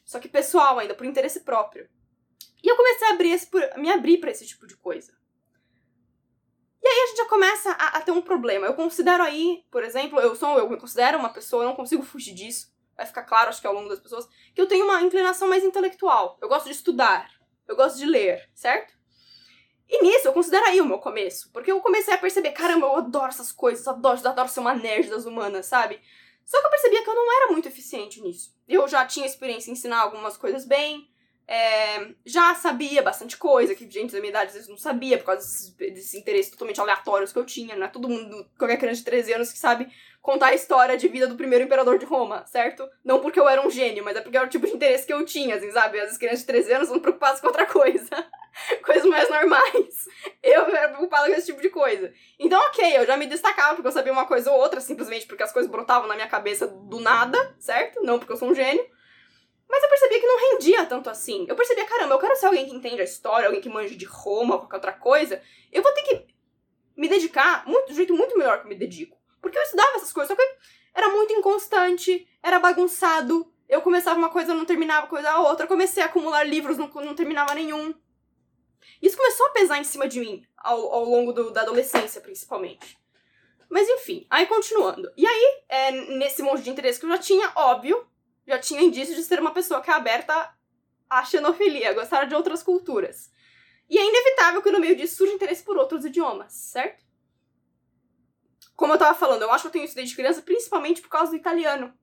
Só 0.05 0.19
que 0.19 0.27
pessoal 0.27 0.79
ainda, 0.79 0.95
por 0.95 1.05
interesse 1.05 1.41
próprio. 1.41 1.87
E 2.63 2.67
eu 2.67 2.75
comecei 2.75 3.07
a 3.07 3.11
abrir 3.11 3.31
esse, 3.31 3.49
me 3.77 3.91
abrir 3.91 4.17
para 4.17 4.31
esse 4.31 4.45
tipo 4.47 4.65
de 4.65 4.77
coisa. 4.77 5.13
E 6.81 6.87
aí 6.87 7.01
a 7.01 7.07
gente 7.07 7.17
já 7.17 7.25
começa 7.25 7.71
a, 7.71 7.97
a, 7.97 8.01
ter 8.01 8.11
um 8.11 8.21
problema. 8.21 8.65
Eu 8.65 8.73
considero 8.73 9.23
aí, 9.23 9.63
por 9.71 9.83
exemplo, 9.83 10.19
eu 10.19 10.35
sou, 10.35 10.57
eu 10.57 10.69
me 10.69 10.77
considero 10.77 11.17
uma 11.17 11.29
pessoa, 11.29 11.63
eu 11.63 11.69
não 11.69 11.75
consigo 11.75 12.03
fugir 12.03 12.33
disso. 12.33 12.72
Vai 12.95 13.05
ficar 13.05 13.23
claro, 13.23 13.49
acho 13.49 13.61
que 13.61 13.67
ao 13.67 13.73
longo 13.73 13.89
das 13.89 13.99
pessoas, 13.99 14.27
que 14.53 14.61
eu 14.61 14.67
tenho 14.67 14.85
uma 14.85 15.01
inclinação 15.01 15.47
mais 15.47 15.63
intelectual. 15.63 16.37
Eu 16.41 16.47
gosto 16.47 16.65
de 16.65 16.71
estudar, 16.71 17.29
eu 17.67 17.75
gosto 17.75 17.97
de 17.97 18.05
ler, 18.05 18.49
certo? 18.53 18.93
E 19.89 20.01
nisso 20.01 20.27
eu 20.27 20.33
considero 20.33 20.65
aí 20.65 20.79
o 20.81 20.85
meu 20.85 20.99
começo. 20.99 21.51
Porque 21.51 21.71
eu 21.71 21.81
comecei 21.81 22.13
a 22.13 22.17
perceber, 22.17 22.51
caramba, 22.51 22.87
eu 22.87 22.95
adoro 22.97 23.27
essas 23.27 23.51
coisas, 23.51 23.87
adoro, 23.87 24.27
adoro 24.27 24.49
ser 24.49 24.59
uma 24.59 24.73
nerd 24.73 25.09
das 25.09 25.25
humanas, 25.25 25.65
sabe? 25.65 26.01
Só 26.45 26.59
que 26.59 26.65
eu 26.65 26.71
percebia 26.71 27.03
que 27.03 27.09
eu 27.09 27.15
não 27.15 27.37
era 27.41 27.51
muito 27.51 27.67
eficiente 27.67 28.21
nisso. 28.21 28.55
Eu 28.67 28.87
já 28.87 29.05
tinha 29.05 29.25
experiência 29.25 29.69
em 29.69 29.73
ensinar 29.73 30.01
algumas 30.01 30.37
coisas 30.37 30.65
bem, 30.65 31.12
é, 31.47 32.07
já 32.25 32.55
sabia 32.55 33.01
bastante 33.01 33.37
coisa, 33.37 33.75
que 33.75 33.89
gente 33.89 34.13
da 34.13 34.19
minha 34.19 34.29
idade 34.29 34.47
às 34.47 34.53
vezes 34.53 34.69
não 34.69 34.77
sabia, 34.77 35.17
por 35.17 35.25
causa 35.25 35.41
desses, 35.41 35.69
desses 35.71 36.13
interesses 36.13 36.51
totalmente 36.51 36.79
aleatórios 36.79 37.33
que 37.33 37.39
eu 37.39 37.45
tinha. 37.45 37.75
Não 37.75 37.85
é 37.85 37.89
todo 37.89 38.09
mundo, 38.09 38.45
qualquer 38.57 38.77
criança 38.77 38.99
de 38.99 39.05
13 39.05 39.33
anos 39.33 39.51
que 39.51 39.59
sabe 39.59 39.87
contar 40.21 40.47
a 40.47 40.53
história 40.55 40.95
de 40.95 41.07
vida 41.09 41.27
do 41.27 41.35
primeiro 41.35 41.65
imperador 41.65 41.99
de 41.99 42.05
Roma, 42.05 42.45
certo? 42.45 42.89
Não 43.03 43.19
porque 43.19 43.37
eu 43.37 43.47
era 43.47 43.65
um 43.65 43.69
gênio, 43.69 44.05
mas 44.05 44.15
é 44.15 44.21
porque 44.21 44.37
era 44.37 44.45
o 44.45 44.49
tipo 44.49 44.65
de 44.65 44.73
interesse 44.73 45.05
que 45.05 45.13
eu 45.13 45.25
tinha, 45.25 45.55
assim, 45.55 45.69
sabe? 45.71 45.99
As 45.99 46.17
crianças 46.17 46.39
de 46.39 46.45
13 46.45 46.73
anos 46.73 46.87
são 46.87 46.99
preocupadas 46.99 47.41
com 47.41 47.47
outra 47.47 47.65
coisa. 47.65 48.09
Coisas 48.85 49.05
mais 49.05 49.27
normais. 49.29 50.07
Eu 50.41 50.67
era 50.67 50.89
preocupada 50.89 51.27
com 51.27 51.33
esse 51.33 51.47
tipo 51.47 51.59
de 51.59 51.69
coisa. 51.69 52.13
Então, 52.37 52.61
ok, 52.67 52.97
eu 52.97 53.05
já 53.05 53.17
me 53.17 53.25
destacava 53.25 53.73
porque 53.73 53.87
eu 53.87 53.91
sabia 53.91 54.13
uma 54.13 54.27
coisa 54.27 54.51
ou 54.51 54.59
outra, 54.59 54.79
simplesmente 54.79 55.25
porque 55.25 55.41
as 55.41 55.51
coisas 55.51 55.69
brotavam 55.69 56.07
na 56.07 56.13
minha 56.13 56.27
cabeça 56.27 56.67
do 56.67 56.99
nada, 56.99 57.55
certo? 57.59 58.01
Não 58.03 58.19
porque 58.19 58.31
eu 58.31 58.37
sou 58.37 58.49
um 58.49 58.55
gênio. 58.55 58.85
Rendia 60.63 60.85
tanto 60.85 61.09
assim. 61.09 61.45
Eu 61.47 61.55
percebia, 61.55 61.85
caramba, 61.85 62.15
eu 62.15 62.19
quero 62.19 62.35
ser 62.35 62.45
alguém 62.45 62.65
que 62.65 62.73
entende 62.73 63.01
a 63.01 63.03
história, 63.03 63.47
alguém 63.47 63.61
que 63.61 63.69
manja 63.69 63.95
de 63.95 64.05
Roma 64.05 64.57
qualquer 64.57 64.75
outra 64.75 64.93
coisa. 64.93 65.41
Eu 65.71 65.83
vou 65.83 65.91
ter 65.91 66.03
que 66.03 66.27
me 66.95 67.09
dedicar 67.09 67.67
muito, 67.67 67.87
de 67.87 67.93
um 67.93 67.95
jeito 67.95 68.13
muito 68.13 68.37
melhor 68.37 68.59
que 68.59 68.65
eu 68.65 68.69
me 68.69 68.75
dedico. 68.75 69.17
Porque 69.41 69.57
eu 69.57 69.61
estudava 69.61 69.97
essas 69.97 70.13
coisas, 70.13 70.29
só 70.29 70.35
que 70.35 70.57
era 70.93 71.09
muito 71.09 71.33
inconstante, 71.33 72.27
era 72.41 72.59
bagunçado. 72.59 73.51
Eu 73.67 73.81
começava 73.81 74.17
uma 74.17 74.29
coisa, 74.29 74.53
não 74.53 74.65
terminava 74.65 75.07
coisa 75.07 75.29
a 75.29 75.41
outra. 75.41 75.67
comecei 75.67 76.01
a 76.01 76.05
acumular 76.05 76.43
livros, 76.43 76.77
não, 76.77 76.87
não 76.87 77.15
terminava 77.15 77.53
nenhum. 77.53 77.93
Isso 79.01 79.17
começou 79.17 79.47
a 79.47 79.51
pesar 79.51 79.79
em 79.79 79.83
cima 79.83 80.07
de 80.07 80.19
mim, 80.19 80.45
ao, 80.57 80.93
ao 80.93 81.03
longo 81.03 81.33
do, 81.33 81.51
da 81.51 81.61
adolescência, 81.61 82.21
principalmente. 82.21 82.97
Mas 83.69 83.89
enfim, 83.89 84.25
aí 84.29 84.45
continuando. 84.45 85.11
E 85.17 85.25
aí, 85.25 85.63
é, 85.67 85.91
nesse 86.17 86.41
monte 86.41 86.61
de 86.63 86.69
interesse 86.69 86.99
que 86.99 87.05
eu 87.05 87.09
já 87.09 87.17
tinha, 87.17 87.51
óbvio, 87.55 88.07
já 88.47 88.59
tinha 88.59 88.81
indício 88.81 89.15
de 89.15 89.23
ser 89.23 89.39
uma 89.39 89.51
pessoa 89.51 89.81
que 89.81 89.89
é 89.89 89.93
aberta 89.93 90.53
à 91.09 91.23
xenofilia, 91.23 91.93
gostar 91.93 92.25
de 92.25 92.35
outras 92.35 92.61
culturas. 92.63 93.31
E 93.89 93.97
é 93.97 94.05
inevitável 94.05 94.61
que 94.61 94.71
no 94.71 94.79
meio 94.79 94.95
disso 94.95 95.17
surja 95.17 95.33
interesse 95.33 95.63
por 95.63 95.77
outros 95.77 96.05
idiomas, 96.05 96.53
certo? 96.53 97.03
Como 98.75 98.93
eu 98.93 98.97
tava 98.97 99.17
falando, 99.17 99.43
eu 99.43 99.51
acho 99.51 99.63
que 99.63 99.67
eu 99.67 99.71
tenho 99.71 99.85
isso 99.85 99.95
desde 99.95 100.15
criança, 100.15 100.41
principalmente 100.41 101.01
por 101.01 101.09
causa 101.09 101.31
do 101.31 101.37
italiano. 101.37 101.93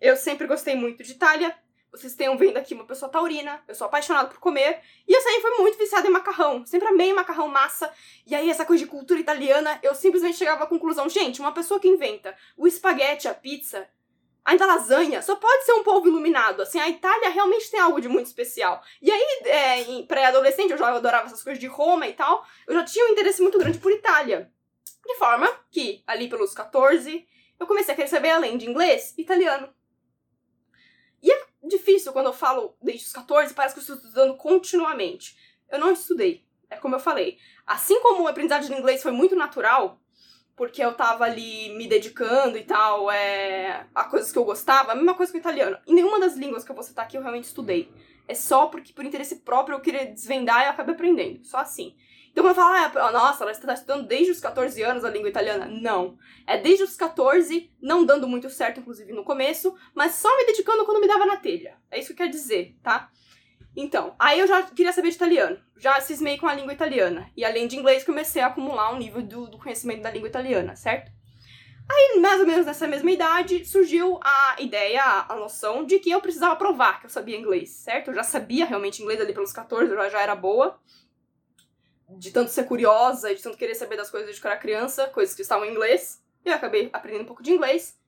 Eu 0.00 0.16
sempre 0.16 0.46
gostei 0.46 0.74
muito 0.74 1.02
de 1.02 1.12
Itália. 1.12 1.54
Vocês 1.90 2.14
tenham 2.14 2.38
vendo 2.38 2.56
aqui 2.56 2.74
uma 2.74 2.86
pessoa 2.86 3.10
taurina, 3.10 3.62
eu 3.68 3.74
sou 3.74 3.86
apaixonada 3.86 4.28
por 4.28 4.38
comer. 4.38 4.80
E 5.06 5.12
eu 5.12 5.20
sempre 5.20 5.42
fui 5.42 5.50
muito 5.58 5.76
viciada 5.76 6.06
em 6.06 6.10
macarrão. 6.10 6.64
Sempre 6.64 6.88
amei 6.88 7.12
macarrão 7.12 7.48
massa. 7.48 7.92
E 8.26 8.34
aí, 8.34 8.48
essa 8.48 8.64
coisa 8.64 8.82
de 8.84 8.90
cultura 8.90 9.20
italiana, 9.20 9.78
eu 9.82 9.94
simplesmente 9.94 10.38
chegava 10.38 10.64
à 10.64 10.66
conclusão: 10.66 11.08
gente, 11.08 11.40
uma 11.40 11.52
pessoa 11.52 11.78
que 11.78 11.88
inventa 11.88 12.36
o 12.56 12.66
espaguete, 12.66 13.28
a 13.28 13.34
pizza, 13.34 13.88
Ainda 14.44 14.66
lasanha 14.66 15.22
só 15.22 15.36
pode 15.36 15.64
ser 15.64 15.72
um 15.72 15.84
povo 15.84 16.08
iluminado. 16.08 16.62
Assim, 16.62 16.80
a 16.80 16.88
Itália 16.88 17.30
realmente 17.30 17.70
tem 17.70 17.78
algo 17.78 18.00
de 18.00 18.08
muito 18.08 18.26
especial. 18.26 18.82
E 19.00 19.10
aí, 19.10 19.40
é, 19.44 20.02
pré-adolescente, 20.02 20.72
eu 20.72 20.78
já 20.78 20.88
adorava 20.88 21.26
essas 21.26 21.42
coisas 21.42 21.60
de 21.60 21.68
Roma 21.68 22.08
e 22.08 22.12
tal. 22.12 22.44
Eu 22.66 22.74
já 22.74 22.84
tinha 22.84 23.06
um 23.06 23.12
interesse 23.12 23.40
muito 23.40 23.58
grande 23.58 23.78
por 23.78 23.92
Itália. 23.92 24.50
De 25.06 25.14
forma 25.14 25.48
que, 25.70 26.02
ali 26.06 26.28
pelos 26.28 26.52
14, 26.54 27.26
eu 27.58 27.66
comecei 27.66 27.92
a 27.92 27.96
querer 27.96 28.08
saber, 28.08 28.30
além 28.30 28.58
de 28.58 28.68
inglês, 28.68 29.14
italiano. 29.16 29.72
E 31.22 31.30
é 31.30 31.46
difícil 31.62 32.12
quando 32.12 32.26
eu 32.26 32.32
falo 32.32 32.76
desde 32.82 33.06
os 33.06 33.12
14, 33.12 33.54
parece 33.54 33.74
que 33.74 33.78
eu 33.78 33.82
estou 33.82 33.96
estudando 33.96 34.36
continuamente. 34.36 35.36
Eu 35.70 35.78
não 35.78 35.92
estudei. 35.92 36.44
É 36.68 36.76
como 36.76 36.96
eu 36.96 37.00
falei. 37.00 37.38
Assim 37.64 38.00
como 38.00 38.24
o 38.24 38.28
aprendizado 38.28 38.66
de 38.66 38.72
inglês 38.72 39.02
foi 39.02 39.12
muito 39.12 39.36
natural, 39.36 40.01
porque 40.62 40.80
eu 40.80 40.94
tava 40.94 41.24
ali 41.24 41.70
me 41.70 41.88
dedicando 41.88 42.56
e 42.56 42.62
tal, 42.62 43.10
é, 43.10 43.84
a 43.92 44.04
coisas 44.04 44.30
que 44.30 44.38
eu 44.38 44.44
gostava, 44.44 44.92
a 44.92 44.94
mesma 44.94 45.12
coisa 45.12 45.32
com 45.32 45.36
o 45.36 45.40
italiano. 45.40 45.76
E 45.84 45.92
nenhuma 45.92 46.20
das 46.20 46.36
línguas 46.36 46.62
que 46.62 46.70
eu 46.70 46.74
vou 46.76 46.84
citar 46.84 47.04
aqui 47.04 47.16
eu 47.16 47.20
realmente 47.20 47.46
estudei. 47.46 47.90
É 48.28 48.34
só 48.34 48.68
porque, 48.68 48.92
por 48.92 49.04
interesse 49.04 49.40
próprio, 49.40 49.74
eu 49.74 49.80
queria 49.80 50.06
desvendar 50.06 50.62
e 50.62 50.66
eu 50.66 50.70
acabei 50.70 50.94
aprendendo. 50.94 51.44
Só 51.44 51.56
assim. 51.58 51.96
Então, 52.30 52.44
quando 52.44 52.56
eu 52.56 52.62
falo, 52.62 52.96
ah, 52.96 53.10
nossa, 53.10 53.42
ela 53.42 53.50
está 53.50 53.74
estudando 53.74 54.06
desde 54.06 54.30
os 54.30 54.38
14 54.38 54.80
anos 54.82 55.04
a 55.04 55.10
língua 55.10 55.28
italiana. 55.28 55.66
Não. 55.66 56.16
É 56.46 56.56
desde 56.56 56.84
os 56.84 56.94
14, 56.94 57.68
não 57.82 58.06
dando 58.06 58.28
muito 58.28 58.48
certo, 58.48 58.78
inclusive 58.78 59.12
no 59.12 59.24
começo, 59.24 59.74
mas 59.92 60.14
só 60.14 60.28
me 60.36 60.46
dedicando 60.46 60.84
quando 60.84 61.00
me 61.00 61.08
dava 61.08 61.26
na 61.26 61.38
telha. 61.38 61.76
É 61.90 61.98
isso 61.98 62.10
que 62.10 62.22
quer 62.22 62.28
dizer, 62.28 62.76
tá? 62.84 63.10
Então, 63.76 64.14
aí 64.18 64.38
eu 64.38 64.46
já 64.46 64.62
queria 64.62 64.92
saber 64.92 65.08
de 65.08 65.16
italiano. 65.16 65.58
Já 65.78 66.00
cismei 66.00 66.36
com 66.36 66.46
a 66.46 66.54
língua 66.54 66.72
italiana. 66.72 67.30
E 67.36 67.44
além 67.44 67.66
de 67.66 67.76
inglês, 67.76 68.04
comecei 68.04 68.42
a 68.42 68.48
acumular 68.48 68.92
um 68.92 68.98
nível 68.98 69.22
do, 69.22 69.46
do 69.48 69.58
conhecimento 69.58 70.02
da 70.02 70.10
língua 70.10 70.28
italiana, 70.28 70.76
certo? 70.76 71.10
Aí, 71.90 72.20
mais 72.20 72.40
ou 72.40 72.46
menos 72.46 72.64
nessa 72.64 72.86
mesma 72.86 73.10
idade, 73.10 73.64
surgiu 73.64 74.20
a 74.22 74.56
ideia, 74.60 75.26
a 75.28 75.34
noção 75.34 75.84
de 75.84 75.98
que 75.98 76.10
eu 76.10 76.20
precisava 76.20 76.54
provar 76.56 77.00
que 77.00 77.06
eu 77.06 77.10
sabia 77.10 77.36
inglês, 77.36 77.70
certo? 77.70 78.08
Eu 78.08 78.14
já 78.14 78.22
sabia 78.22 78.64
realmente 78.64 79.02
inglês 79.02 79.20
ali 79.20 79.32
pelos 79.32 79.52
14, 79.52 79.90
eu 79.90 80.10
já, 80.10 80.20
era 80.20 80.34
boa 80.34 80.78
de 82.08 82.30
tanto 82.30 82.50
ser 82.50 82.64
curiosa 82.64 83.32
e 83.32 83.34
de 83.34 83.42
tanto 83.42 83.56
querer 83.56 83.74
saber 83.74 83.96
das 83.96 84.10
coisas 84.10 84.38
que 84.38 84.46
eu 84.46 84.50
era 84.50 84.60
criança, 84.60 85.08
coisas 85.08 85.34
que 85.34 85.42
estavam 85.42 85.64
em 85.64 85.70
inglês, 85.70 86.22
eu 86.44 86.52
acabei 86.52 86.90
aprendendo 86.92 87.22
um 87.22 87.26
pouco 87.26 87.42
de 87.42 87.52
inglês. 87.52 87.98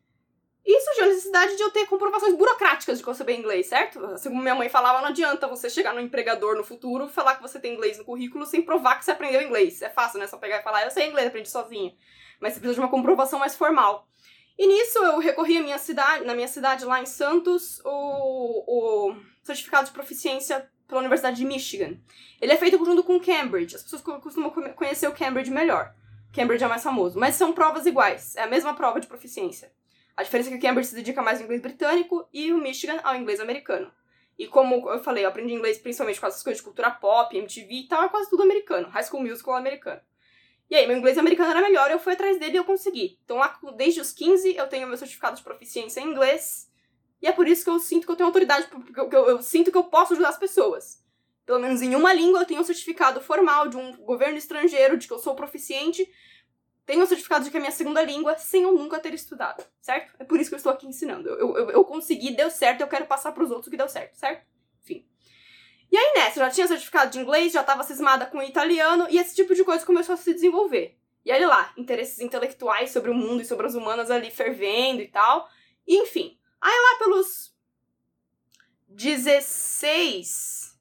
E 0.66 0.80
surgiu 0.80 1.04
a 1.04 1.09
necessidade 1.09 1.56
de 1.56 1.62
eu 1.62 1.71
ter 1.71 1.87
comprovações 1.87 2.35
burocráticas 2.35 2.97
de 2.97 3.04
que 3.04 3.11
eu 3.11 3.14
sabia 3.14 3.37
inglês, 3.37 3.66
certo? 3.66 4.02
Assim 4.06 4.30
como 4.30 4.40
minha 4.40 4.54
mãe 4.54 4.71
falava, 4.71 5.02
não 5.02 5.09
adianta 5.09 5.47
você 5.47 5.68
chegar 5.68 5.92
no 5.92 6.00
empregador 6.00 6.56
no 6.56 6.64
futuro 6.64 7.06
falar 7.06 7.37
que 7.37 7.42
você 7.42 7.61
tem 7.61 7.75
inglês 7.75 7.99
no 7.99 8.04
currículo 8.04 8.47
sem 8.47 8.62
provar 8.62 8.99
que 8.99 9.04
você 9.04 9.11
aprendeu 9.11 9.42
inglês. 9.42 9.83
É 9.83 9.90
fácil, 9.90 10.18
né? 10.18 10.26
Só 10.26 10.38
pegar 10.38 10.61
e 10.61 10.62
falar, 10.62 10.85
eu 10.85 10.90
sei 10.90 11.09
inglês, 11.09 11.26
aprendi 11.26 11.50
sozinha. 11.50 11.94
Mas 12.40 12.54
você 12.54 12.61
precisa 12.61 12.75
de 12.75 12.80
uma 12.80 12.90
comprovação 12.90 13.38
mais 13.38 13.54
formal. 13.54 14.09
E 14.56 14.66
nisso 14.66 14.99
eu 14.99 15.18
recorri 15.18 15.59
à 15.59 15.62
minha 15.62 15.78
cidade, 15.78 16.25
na 16.25 16.35
minha 16.35 16.49
cidade 16.49 16.85
lá 16.85 17.02
em 17.02 17.06
Santos, 17.06 17.80
o, 17.85 19.11
o 19.11 19.16
certificado 19.42 19.87
de 19.87 19.92
proficiência 19.92 20.71
pela 20.87 21.00
Universidade 21.00 21.37
de 21.37 21.44
Michigan. 21.44 21.97
Ele 22.40 22.52
é 22.52 22.56
feito 22.56 22.83
junto 22.83 23.02
com 23.02 23.21
Cambridge. 23.21 23.76
As 23.76 23.83
pessoas 23.83 24.00
costumam 24.00 24.50
conhecer 24.50 25.09
o 25.09 25.12
Cambridge 25.12 25.50
melhor. 25.50 25.94
Cambridge 26.33 26.64
é 26.64 26.68
mais 26.68 26.83
famoso. 26.83 27.18
Mas 27.18 27.35
são 27.35 27.52
provas 27.52 27.85
iguais. 27.85 28.35
É 28.37 28.42
a 28.42 28.47
mesma 28.47 28.75
prova 28.75 29.00
de 29.00 29.06
proficiência. 29.06 29.71
A 30.16 30.23
diferença 30.23 30.49
é 30.49 30.52
que 30.52 30.59
Cambridge 30.59 30.88
se 30.88 30.94
dedica 30.94 31.23
mais 31.23 31.38
ao 31.38 31.44
inglês 31.44 31.61
britânico 31.61 32.28
e 32.33 32.52
o 32.52 32.59
Michigan 32.59 33.00
ao 33.02 33.16
inglês 33.16 33.40
americano. 33.40 33.92
E 34.38 34.47
como 34.47 34.88
eu 34.90 34.99
falei, 34.99 35.25
eu 35.25 35.28
aprendi 35.28 35.52
inglês 35.52 35.78
principalmente 35.78 36.21
com 36.21 36.26
essas 36.26 36.42
coisas 36.42 36.59
de 36.59 36.64
cultura 36.64 36.90
pop, 36.90 37.37
MTV 37.37 37.73
e 37.73 37.88
tal, 37.88 38.04
é 38.04 38.09
quase 38.09 38.28
tudo 38.30 38.42
americano. 38.42 38.88
High 38.88 39.04
School 39.04 39.23
Musical 39.23 39.54
americano. 39.54 40.00
E 40.71 40.75
aí, 40.75 40.87
meu 40.87 40.97
inglês 40.97 41.18
americano 41.18 41.50
era 41.50 41.61
melhor, 41.61 41.90
eu 41.90 41.99
fui 41.99 42.14
atrás 42.14 42.38
dele 42.38 42.54
e 42.54 42.56
eu 42.56 42.64
consegui. 42.64 43.18
Então 43.25 43.37
lá, 43.37 43.59
desde 43.76 44.00
os 44.00 44.12
15, 44.12 44.56
eu 44.56 44.66
tenho 44.66 44.88
meu 44.88 44.97
certificado 44.97 45.37
de 45.37 45.42
proficiência 45.42 46.00
em 46.00 46.11
inglês 46.11 46.68
e 47.25 47.26
é 47.26 47.33
por 47.33 47.49
isso 47.49 47.64
que 47.64 47.71
eu 47.71 47.78
sinto 47.78 48.04
que 48.04 48.12
eu 48.12 48.16
tenho 48.16 48.26
autoridade, 48.26 48.66
porque 48.66 49.00
eu, 49.00 49.11
eu, 49.11 49.28
eu 49.30 49.42
sinto 49.42 49.73
que 49.73 49.78
eu 49.78 49.85
posso 49.85 50.12
ajudar 50.12 50.28
as 50.28 50.38
pessoas. 50.38 51.02
Pelo 51.47 51.59
menos 51.59 51.80
em 51.80 51.94
uma 51.94 52.12
língua 52.12 52.40
eu 52.40 52.47
tenho 52.47 52.61
um 52.61 52.64
certificado 52.64 53.18
formal 53.18 53.66
de 53.66 53.78
um 53.78 53.97
governo 53.97 54.37
estrangeiro 54.37 54.99
de 54.99 55.06
que 55.06 55.12
eu 55.12 55.18
sou 55.18 55.35
proficiente. 55.35 56.06
Tenho 56.87 57.03
um 57.03 57.07
certificado 57.07 57.45
de 57.45 57.50
que 57.50 57.57
é 57.57 57.61
minha 57.61 57.73
segunda 57.73 58.03
língua, 58.03 58.37
sem 58.37 58.62
eu 58.62 58.73
nunca 58.73 58.99
ter 58.99 59.14
estudado, 59.14 59.64
certo? 59.81 60.14
É 60.19 60.25
por 60.25 60.38
isso 60.38 60.50
que 60.50 60.55
eu 60.55 60.59
estou 60.59 60.73
aqui 60.73 60.87
ensinando. 60.87 61.29
Eu, 61.29 61.57
eu, 61.57 61.71
eu 61.71 61.85
consegui, 61.85 62.37
deu 62.37 62.50
certo, 62.50 62.83
eu 62.83 62.88
quero 62.88 63.07
passar 63.07 63.33
para 63.33 63.43
os 63.43 63.50
outros 63.50 63.69
o 63.69 63.71
que 63.71 63.76
deu 63.76 63.88
certo, 63.88 64.14
certo? 64.17 64.47
Enfim. 64.83 65.07
E 65.91 65.97
aí 65.97 66.12
nessa, 66.14 66.41
eu 66.41 66.45
já 66.45 66.50
tinha 66.50 66.67
certificado 66.67 67.11
de 67.11 67.19
inglês, 67.19 67.53
já 67.53 67.62
estava 67.62 67.83
cismada 67.83 68.26
com 68.26 68.43
italiano, 68.43 69.07
e 69.09 69.19
esse 69.19 69.35
tipo 69.35 69.55
de 69.55 69.64
coisa 69.64 69.87
começou 69.87 70.12
a 70.12 70.17
se 70.17 70.35
desenvolver. 70.35 70.99
E 71.25 71.33
aí 71.33 71.45
lá, 71.47 71.73
interesses 71.76 72.21
intelectuais 72.21 72.91
sobre 72.91 73.11
o 73.11 73.14
mundo 73.14 73.41
e 73.41 73.47
sobre 73.47 73.67
as 73.67 73.75
humanas 73.75 74.11
ali 74.11 74.31
fervendo 74.31 75.00
e 75.00 75.09
tal. 75.09 75.49
E, 75.87 75.97
enfim, 75.97 76.38
Aí 76.64 76.73
lá 76.73 76.99
pelos 76.99 77.55
16. 78.88 80.81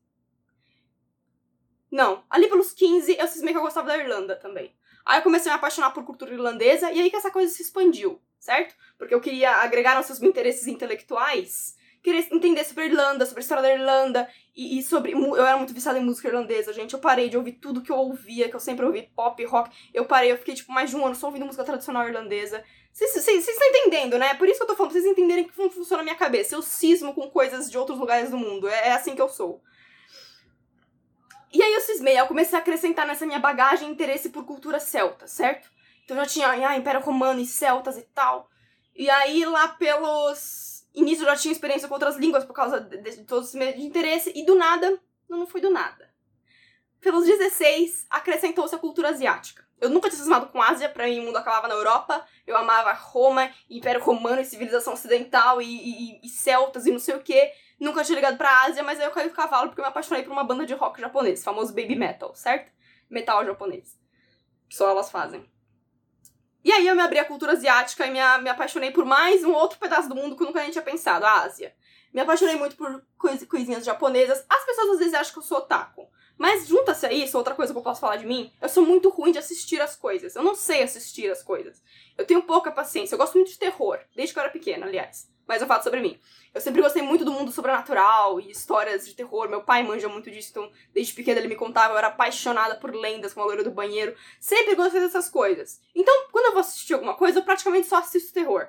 Não, 1.92 2.24
ali 2.30 2.48
pelos 2.48 2.72
15 2.72 3.18
eu 3.20 3.28
cismei 3.28 3.54
que 3.54 3.58
eu 3.58 3.64
gostava 3.64 3.88
da 3.88 3.98
Irlanda 3.98 4.38
também. 4.38 4.74
Aí 5.06 5.20
eu 5.20 5.24
comecei 5.24 5.52
a 5.52 5.56
me 5.56 5.58
apaixonar 5.58 5.92
por 5.92 6.04
cultura 6.04 6.34
irlandesa 6.34 6.92
e 6.92 7.00
aí 7.00 7.10
que 7.10 7.16
essa 7.16 7.32
coisa 7.32 7.54
se 7.54 7.62
expandiu, 7.62 8.22
certo? 8.40 8.76
Porque 8.98 9.14
eu 9.14 9.22
queria 9.22 9.52
agregar 9.58 9.98
aos 9.98 10.06
seus 10.06 10.22
interesses 10.22 10.68
intelectuais, 10.68 11.76
queria 12.04 12.20
entender 12.32 12.64
sobre 12.66 12.84
a 12.84 12.88
Irlanda, 12.88 13.26
sobre 13.26 13.40
a 13.40 13.44
história 13.44 13.64
da 13.64 13.74
Irlanda 13.74 14.30
e, 14.56 14.78
e, 14.78 14.84
sobre. 14.84 15.14
Eu 15.14 15.46
era 15.46 15.58
muito 15.58 15.74
viciada 15.74 15.98
em 15.98 16.04
música 16.04 16.28
irlandesa, 16.28 16.74
gente. 16.74 16.94
Eu 16.94 17.00
parei 17.00 17.30
de 17.30 17.38
ouvir 17.38 17.54
tudo 17.54 17.82
que 17.82 17.92
eu 17.92 17.96
ouvia, 17.96 18.50
que 18.50 18.56
eu 18.56 18.60
sempre 18.60 18.86
ouvi 18.86 19.10
pop, 19.16 19.44
rock. 19.46 19.76
Eu 19.94 20.06
parei, 20.06 20.32
eu 20.32 20.38
fiquei 20.38 20.54
tipo 20.54 20.72
mais 20.72 20.90
de 20.90 20.98
um 20.98 21.06
ano 21.06 21.16
só 21.16 21.28
ouvindo 21.28 21.46
música 21.46 21.64
tradicional 21.64 22.06
irlandesa. 22.06 22.64
Vocês 22.92 23.16
estão 23.16 23.68
entendendo, 23.68 24.20
né? 24.20 24.36
Por 24.36 24.48
isso 24.48 24.58
que 24.58 24.64
eu 24.64 24.68
tô 24.68 24.76
falando, 24.76 24.92
pra 24.92 25.02
vocês 25.02 25.12
entenderem 25.12 25.48
como 25.48 25.72
funciona 25.72 26.02
a 26.02 26.04
minha 26.04 26.16
cabeça. 26.16 26.54
Eu 26.54 26.62
cismo 26.62 27.14
com 27.14 27.30
coisas 27.30 27.72
de 27.72 27.78
outros 27.78 27.98
lugares 27.98 28.30
do 28.30 28.38
mundo. 28.38 28.68
É, 28.68 28.90
é 28.90 28.92
assim 28.92 29.16
que 29.16 29.22
eu 29.22 29.30
sou. 29.30 29.62
E 31.54 31.62
aí 31.62 31.72
eu 31.72 31.82
cismei, 31.82 32.20
eu 32.20 32.26
comecei 32.26 32.58
a 32.58 32.62
acrescentar 32.62 33.06
nessa 33.06 33.28
minha 33.28 33.40
bagagem 33.40 33.90
interesse 33.90 34.30
por 34.30 34.44
cultura 34.44 34.80
celta, 34.80 35.28
certo? 35.28 35.70
Então 36.04 36.18
já 36.18 36.26
tinha 36.26 36.50
ah, 36.50 36.76
Império 36.76 37.00
Romano 37.00 37.40
e 37.40 37.46
celtas 37.46 37.96
e 37.98 38.02
tal. 38.02 38.50
E 38.96 39.10
aí 39.10 39.46
lá 39.46 39.68
pelos. 39.68 40.84
Início 40.96 41.26
já 41.26 41.36
tinha 41.36 41.52
experiência 41.52 41.88
com 41.88 41.94
outras 41.94 42.18
línguas 42.18 42.44
por 42.44 42.54
causa 42.54 42.80
de, 42.80 42.98
de, 42.98 43.18
de 43.18 43.24
todos 43.24 43.50
esse 43.50 43.58
medo 43.58 43.78
de 43.78 43.84
interesse. 43.84 44.32
E 44.36 44.46
do 44.46 44.56
nada, 44.56 45.00
não, 45.30 45.40
não 45.40 45.48
foi 45.48 45.62
do 45.62 45.70
nada. 45.70 46.12
Pelos 47.00 47.26
16, 47.26 48.08
acrescentou-se 48.10 48.74
a 48.74 48.80
cultura 48.80 49.10
asiática. 49.10 49.64
Eu 49.80 49.90
nunca 49.90 50.10
tinha 50.10 50.20
cismado 50.20 50.48
com 50.48 50.62
Ásia, 50.62 50.88
pra 50.88 51.06
mim 51.06 51.20
o 51.20 51.24
mundo 51.24 51.38
acabava 51.38 51.68
na 51.68 51.76
Europa. 51.76 52.26
Eu 52.48 52.56
amava 52.56 52.94
Roma, 52.94 53.52
Império 53.70 54.02
Romano 54.02 54.42
e 54.42 54.46
civilização 54.46 54.94
ocidental 54.94 55.62
e, 55.62 55.66
e, 55.66 56.20
e 56.24 56.30
celtas 56.30 56.86
e 56.86 56.92
não 56.92 57.00
sei 57.00 57.16
o 57.16 57.22
que. 57.22 57.52
Nunca 57.84 58.02
tinha 58.02 58.16
ligado 58.16 58.38
pra 58.38 58.64
Ásia, 58.64 58.82
mas 58.82 58.98
aí 58.98 59.06
eu 59.06 59.12
caí 59.12 59.28
do 59.28 59.36
cavalo 59.36 59.68
porque 59.68 59.82
eu 59.82 59.84
me 59.84 59.90
apaixonei 59.90 60.24
por 60.24 60.32
uma 60.32 60.46
banda 60.46 60.66
de 60.66 60.74
rock 60.74 61.02
japonês, 61.02 61.44
famoso 61.44 61.74
baby 61.74 61.98
metal, 61.98 62.34
certo? 62.34 62.72
Metal 63.10 63.46
japonês. 63.46 64.00
Só 64.70 64.90
elas 64.90 65.12
fazem. 65.12 65.46
E 66.64 66.72
aí 66.72 66.88
eu 66.88 66.96
me 66.96 67.02
abri 67.02 67.20
à 67.20 67.26
cultura 67.26 67.52
asiática 67.52 68.08
e 68.08 68.10
me, 68.10 68.20
me 68.42 68.50
apaixonei 68.50 68.92
por 68.92 69.04
mais 69.04 69.44
um 69.44 69.52
outro 69.52 69.78
pedaço 69.80 70.08
do 70.08 70.16
mundo 70.16 70.38
que 70.38 70.44
eu 70.44 70.48
nunca 70.48 70.62
nem 70.62 70.72
tinha 70.72 70.82
pensado, 70.82 71.26
a 71.26 71.42
Ásia. 71.42 71.76
Me 72.14 72.22
apaixonei 72.22 72.56
muito 72.56 72.78
por 72.78 73.06
coisinhas 73.50 73.84
japonesas. 73.84 74.46
As 74.48 74.64
pessoas 74.64 74.92
às 74.92 75.00
vezes 75.00 75.14
acham 75.14 75.34
que 75.34 75.40
eu 75.40 75.44
sou 75.44 75.58
otaku. 75.58 76.10
Mas 76.38 76.66
junta-se 76.66 77.06
a 77.06 77.12
isso, 77.12 77.38
outra 77.38 77.54
coisa 77.54 77.74
que 77.74 77.78
eu 77.78 77.84
posso 77.84 78.00
falar 78.00 78.16
de 78.16 78.26
mim, 78.26 78.50
eu 78.62 78.70
sou 78.70 78.86
muito 78.86 79.10
ruim 79.10 79.34
de 79.34 79.40
assistir 79.40 79.82
as 79.82 79.94
coisas. 79.94 80.38
Eu 80.38 80.44
não 80.44 80.56
sei 80.56 80.84
assistir 80.84 81.30
as 81.30 81.44
coisas. 81.44 81.84
Eu 82.18 82.26
tenho 82.26 82.44
pouca 82.44 82.72
paciência. 82.72 83.14
Eu 83.14 83.20
gosto 83.20 83.34
muito 83.34 83.52
de 83.52 83.60
terror, 83.60 84.00
desde 84.16 84.34
que 84.34 84.40
eu 84.40 84.44
era 84.44 84.54
pequena, 84.54 84.86
aliás. 84.86 85.33
Mas 85.48 85.62
eu 85.62 85.68
falo 85.68 85.84
sobre 85.84 86.00
mim. 86.00 86.20
Eu 86.54 86.62
sempre 86.62 86.82
gostei 86.82 87.02
muito 87.02 87.26
do 87.26 87.32
mundo 87.32 87.52
sobrenatural 87.52 88.40
e 88.40 88.52
histórias 88.52 89.06
de 89.06 89.14
terror. 89.14 89.50
Meu 89.50 89.62
pai 89.62 89.84
manja 89.84 90.08
muito 90.08 90.30
disso, 90.30 90.50
então 90.52 90.72
desde 90.94 91.14
pequena 91.14 91.40
ele 91.40 91.48
me 91.48 91.56
contava. 91.56 91.94
Eu 91.94 91.98
era 91.98 92.08
apaixonada 92.08 92.76
por 92.76 92.94
lendas, 92.94 93.34
como 93.34 93.44
a 93.44 93.48
loira 93.48 93.64
do 93.64 93.72
banheiro. 93.72 94.16
Sempre 94.40 94.76
gostei 94.76 95.02
dessas 95.02 95.30
coisas. 95.30 95.82
Então, 95.96 96.28
quando 96.32 96.46
eu 96.46 96.52
vou 96.54 96.62
assistir 96.62 96.94
alguma 96.94 97.16
coisa, 97.16 97.40
eu 97.40 97.44
praticamente 97.44 97.88
só 97.88 97.98
assisto 97.98 98.34
terror. 98.34 98.68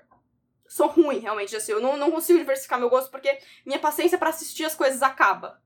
Sou 0.66 0.88
ruim, 0.88 1.19
realmente, 1.19 1.54
assim. 1.54 1.73
Eu 1.73 1.81
não, 1.81 1.97
não 1.97 2.11
consigo 2.11 2.38
diversificar 2.38 2.78
meu 2.78 2.90
gosto 2.90 3.11
porque 3.11 3.38
minha 3.64 3.78
paciência 3.78 4.19
para 4.19 4.31
assistir 4.31 4.64
as 4.64 4.75
coisas 4.75 5.02
acaba 5.02 5.62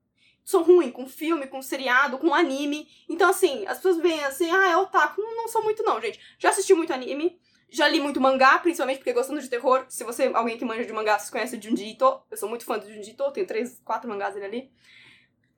sou 0.49 0.63
ruim 0.63 0.89
com 0.89 1.07
filme, 1.07 1.45
com 1.45 1.61
seriado, 1.61 2.17
com 2.17 2.33
anime. 2.33 2.87
Então, 3.07 3.29
assim, 3.29 3.67
as 3.67 3.77
pessoas 3.77 3.97
veem 3.97 4.23
assim, 4.23 4.49
ah, 4.49 4.71
é 4.71 4.77
otaku. 4.77 5.21
Não, 5.21 5.35
não 5.35 5.47
sou 5.47 5.63
muito, 5.63 5.83
não, 5.83 6.01
gente. 6.01 6.19
Já 6.39 6.49
assisti 6.49 6.73
muito 6.73 6.91
anime, 6.91 7.39
já 7.71 7.87
li 7.87 7.99
muito 7.99 8.19
mangá, 8.19 8.57
principalmente 8.59 8.97
porque 8.97 9.13
gostando 9.13 9.41
de 9.41 9.49
terror. 9.49 9.85
Se 9.87 10.03
você, 10.03 10.31
alguém 10.33 10.57
que 10.57 10.65
manja 10.65 10.85
de 10.85 10.93
mangá, 10.93 11.17
você 11.17 11.31
conhece 11.31 11.57
o 11.57 11.61
Junji 11.61 11.91
Ito. 11.91 12.21
Eu 12.29 12.37
sou 12.37 12.49
muito 12.49 12.65
fã 12.65 12.77
do 12.77 12.91
Junji 12.91 13.11
Ito, 13.11 13.31
tenho 13.31 13.47
três, 13.47 13.79
quatro 13.83 14.09
mangás 14.09 14.33
dele 14.33 14.45
ali. 14.45 14.71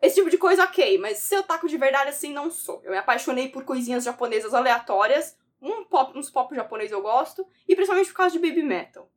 Esse 0.02 0.16
tipo 0.16 0.30
de 0.30 0.38
coisa, 0.38 0.64
ok, 0.64 0.98
mas 0.98 1.20
ser 1.20 1.38
otaku 1.38 1.68
de 1.68 1.78
verdade, 1.78 2.10
assim, 2.10 2.34
não 2.34 2.50
sou. 2.50 2.82
Eu 2.84 2.92
me 2.92 2.98
apaixonei 2.98 3.50
por 3.50 3.64
coisinhas 3.64 4.04
japonesas 4.04 4.54
aleatórias. 4.54 5.38
Um 5.62 5.84
pop, 5.84 6.18
uns 6.18 6.30
pop 6.30 6.56
japonês 6.56 6.92
eu 6.92 7.02
gosto, 7.04 7.48
e 7.68 7.76
principalmente 7.76 8.08
por 8.08 8.16
causa 8.16 8.32
de 8.32 8.40
baby 8.40 8.64
metal. 8.64 9.12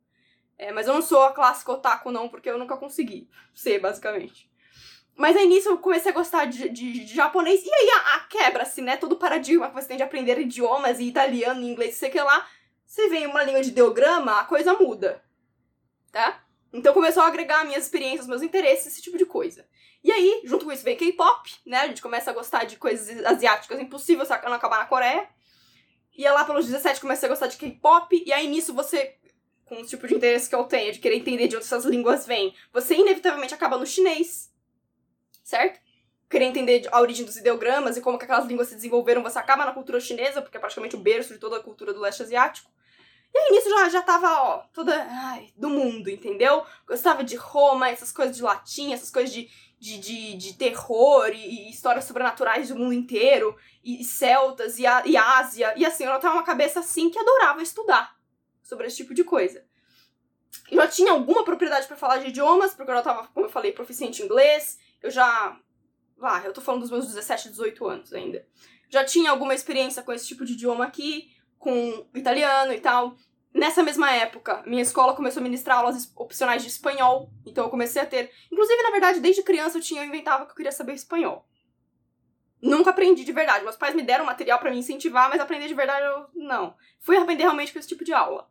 É, 0.57 0.71
mas 0.71 0.87
eu 0.87 0.93
não 0.93 1.01
sou 1.01 1.23
a 1.23 1.33
clássica 1.33 1.71
otaku, 1.71 2.11
não, 2.11 2.29
porque 2.29 2.49
eu 2.49 2.59
nunca 2.59 2.77
consegui 2.77 3.27
ser, 3.53 3.79
basicamente. 3.79 4.47
Mas 5.15 5.35
aí 5.35 5.47
nisso 5.47 5.69
eu 5.69 5.77
comecei 5.77 6.11
a 6.11 6.13
gostar 6.13 6.45
de, 6.45 6.69
de, 6.69 7.05
de 7.05 7.15
japonês. 7.15 7.65
E 7.65 7.73
aí 7.73 7.89
a, 7.89 8.15
a 8.15 8.19
quebra-se, 8.21 8.81
né? 8.81 8.97
Todo 8.97 9.15
paradigma 9.15 9.69
que 9.69 9.73
você 9.73 9.87
tem 9.87 9.97
de 9.97 10.03
aprender 10.03 10.37
idiomas 10.37 10.99
e 10.99 11.07
italiano, 11.07 11.63
inglês, 11.63 11.95
sei 11.95 12.09
que 12.09 12.19
lá. 12.19 12.45
Você 12.85 13.09
vem 13.09 13.27
uma 13.27 13.43
língua 13.43 13.61
de 13.61 13.69
ideograma, 13.69 14.39
a 14.39 14.45
coisa 14.45 14.73
muda. 14.73 15.23
Tá? 16.11 16.43
Então 16.71 16.93
começou 16.93 17.23
a 17.23 17.27
agregar 17.27 17.65
minhas 17.65 17.83
experiências, 17.83 18.27
meus 18.27 18.41
interesses, 18.41 18.87
esse 18.87 19.01
tipo 19.01 19.17
de 19.17 19.25
coisa. 19.25 19.67
E 20.03 20.11
aí, 20.11 20.41
junto 20.45 20.65
com 20.65 20.71
isso, 20.71 20.83
vem 20.83 20.95
K-pop, 20.95 21.49
né? 21.65 21.79
A 21.79 21.87
gente 21.87 22.01
começa 22.01 22.29
a 22.29 22.33
gostar 22.33 22.63
de 22.65 22.77
coisas 22.77 23.25
asiáticas, 23.25 23.79
impossível 23.79 24.25
não 24.43 24.53
acabar 24.53 24.77
na 24.77 24.85
Coreia. 24.85 25.27
E 26.15 26.29
lá 26.29 26.45
pelos 26.45 26.65
17 26.65 27.01
comecei 27.01 27.27
a 27.27 27.29
gostar 27.29 27.47
de 27.47 27.57
K-pop, 27.57 28.23
e 28.25 28.31
aí 28.31 28.47
nisso 28.47 28.73
você, 28.73 29.15
com 29.65 29.81
o 29.81 29.85
tipo 29.85 30.07
de 30.07 30.15
interesse 30.15 30.47
que 30.47 30.55
eu 30.55 30.63
tenho, 30.63 30.93
de 30.93 30.99
querer 30.99 31.17
entender 31.17 31.47
de 31.47 31.55
onde 31.55 31.65
essas 31.65 31.85
línguas 31.85 32.25
vêm, 32.25 32.55
você 32.71 32.95
inevitavelmente 32.95 33.53
acaba 33.53 33.77
no 33.77 33.85
chinês 33.85 34.53
certo? 35.45 35.79
querer 36.27 36.45
entender 36.45 36.89
a 36.91 36.99
origem 36.99 37.23
dos 37.23 37.37
ideogramas 37.37 37.95
e 37.95 38.01
como 38.01 38.17
que 38.17 38.25
aquelas 38.25 38.47
línguas 38.47 38.67
se 38.67 38.75
desenvolveram, 38.75 39.21
você 39.21 39.37
acaba 39.37 39.63
na 39.63 39.71
cultura 39.71 39.99
chinesa, 39.99 40.41
porque 40.41 40.57
é 40.57 40.59
praticamente 40.59 40.95
o 40.95 40.99
berço 40.99 41.31
de 41.31 41.39
toda 41.39 41.57
a 41.57 41.63
cultura 41.63 41.93
do 41.93 42.01
leste 42.01 42.23
asiático. 42.23 42.69
E 43.35 43.37
aí 43.37 43.51
nisso 43.51 43.69
já, 43.69 43.89
já 43.89 44.01
tava, 44.01 44.31
ó, 44.43 44.57
toda. 44.73 44.95
Ai, 45.09 45.49
do 45.57 45.69
mundo, 45.69 46.09
entendeu? 46.09 46.65
Gostava 46.87 47.21
de 47.21 47.35
Roma, 47.35 47.89
essas 47.89 48.09
coisas 48.09 48.33
de 48.33 48.41
latim, 48.41 48.93
essas 48.93 49.11
coisas 49.11 49.29
de, 49.29 49.49
de, 49.77 49.97
de, 49.97 50.37
de 50.37 50.53
terror 50.53 51.27
e, 51.33 51.67
e, 51.67 51.69
histórias 51.69 52.05
sobrenaturais 52.05 52.69
do 52.69 52.77
mundo 52.77 52.93
inteiro, 52.93 53.53
e, 53.83 53.99
e 53.99 54.05
celtas, 54.05 54.79
e, 54.79 54.87
a, 54.87 55.03
e 55.05 55.17
Ásia. 55.17 55.73
E 55.75 55.85
assim, 55.85 56.05
eu 56.05 56.17
tava 56.17 56.35
uma 56.35 56.45
cabeça 56.45 56.79
assim 56.79 57.09
que 57.09 57.19
adorava 57.19 57.61
estudar 57.61 58.15
sobre 58.63 58.87
esse 58.87 58.95
tipo 58.95 59.13
de 59.13 59.25
coisa. 59.25 59.65
Eu 60.71 60.77
já 60.77 60.87
tinha 60.87 61.11
alguma 61.11 61.43
propriedade 61.43 61.87
para 61.87 61.97
falar 61.97 62.19
de 62.19 62.29
idiomas, 62.29 62.73
porque 62.73 62.89
eu 62.89 62.95
já 62.95 63.01
tava, 63.01 63.27
como 63.33 63.47
eu 63.47 63.51
falei, 63.51 63.73
proficiente 63.73 64.21
em 64.21 64.25
inglês. 64.25 64.79
Eu 65.03 65.11
já. 65.11 65.59
Lá, 66.17 66.41
eu 66.45 66.53
tô 66.53 66.61
falando 66.61 66.83
dos 66.83 66.91
meus 66.91 67.07
17, 67.07 67.49
18 67.49 67.85
anos 67.85 68.13
ainda. 68.13 68.47
Já 68.87 69.03
tinha 69.03 69.29
alguma 69.29 69.53
experiência 69.53 70.01
com 70.01 70.13
esse 70.13 70.25
tipo 70.25 70.45
de 70.45 70.53
idioma 70.53 70.85
aqui, 70.85 71.34
com 71.59 72.05
italiano 72.13 72.73
e 72.73 72.79
tal. 72.79 73.15
Nessa 73.53 73.81
mesma 73.81 74.11
época, 74.11 74.61
minha 74.65 74.81
escola 74.81 75.15
começou 75.15 75.39
a 75.39 75.43
ministrar 75.43 75.77
aulas 75.77 76.11
opcionais 76.15 76.61
de 76.61 76.67
espanhol, 76.67 77.31
então 77.45 77.63
eu 77.63 77.69
comecei 77.69 78.01
a 78.01 78.05
ter. 78.05 78.29
Inclusive, 78.51 78.83
na 78.83 78.91
verdade, 78.91 79.21
desde 79.21 79.43
criança 79.43 79.77
eu 79.77 79.81
tinha 79.81 80.01
eu 80.01 80.07
inventava 80.07 80.45
que 80.45 80.51
eu 80.51 80.55
queria 80.55 80.71
saber 80.71 80.93
espanhol. 80.93 81.47
Nunca 82.61 82.89
aprendi 82.89 83.23
de 83.23 83.31
verdade. 83.31 83.63
Meus 83.63 83.77
pais 83.77 83.95
me 83.95 84.01
deram 84.01 84.25
material 84.25 84.59
para 84.59 84.71
me 84.71 84.77
incentivar, 84.77 85.29
mas 85.29 85.39
aprender 85.39 85.67
de 85.67 85.73
verdade 85.73 86.05
eu 86.05 86.25
não. 86.35 86.75
Fui 86.99 87.15
aprender 87.15 87.43
realmente 87.43 87.71
com 87.71 87.79
esse 87.79 87.87
tipo 87.87 88.03
de 88.03 88.11
aula. 88.11 88.49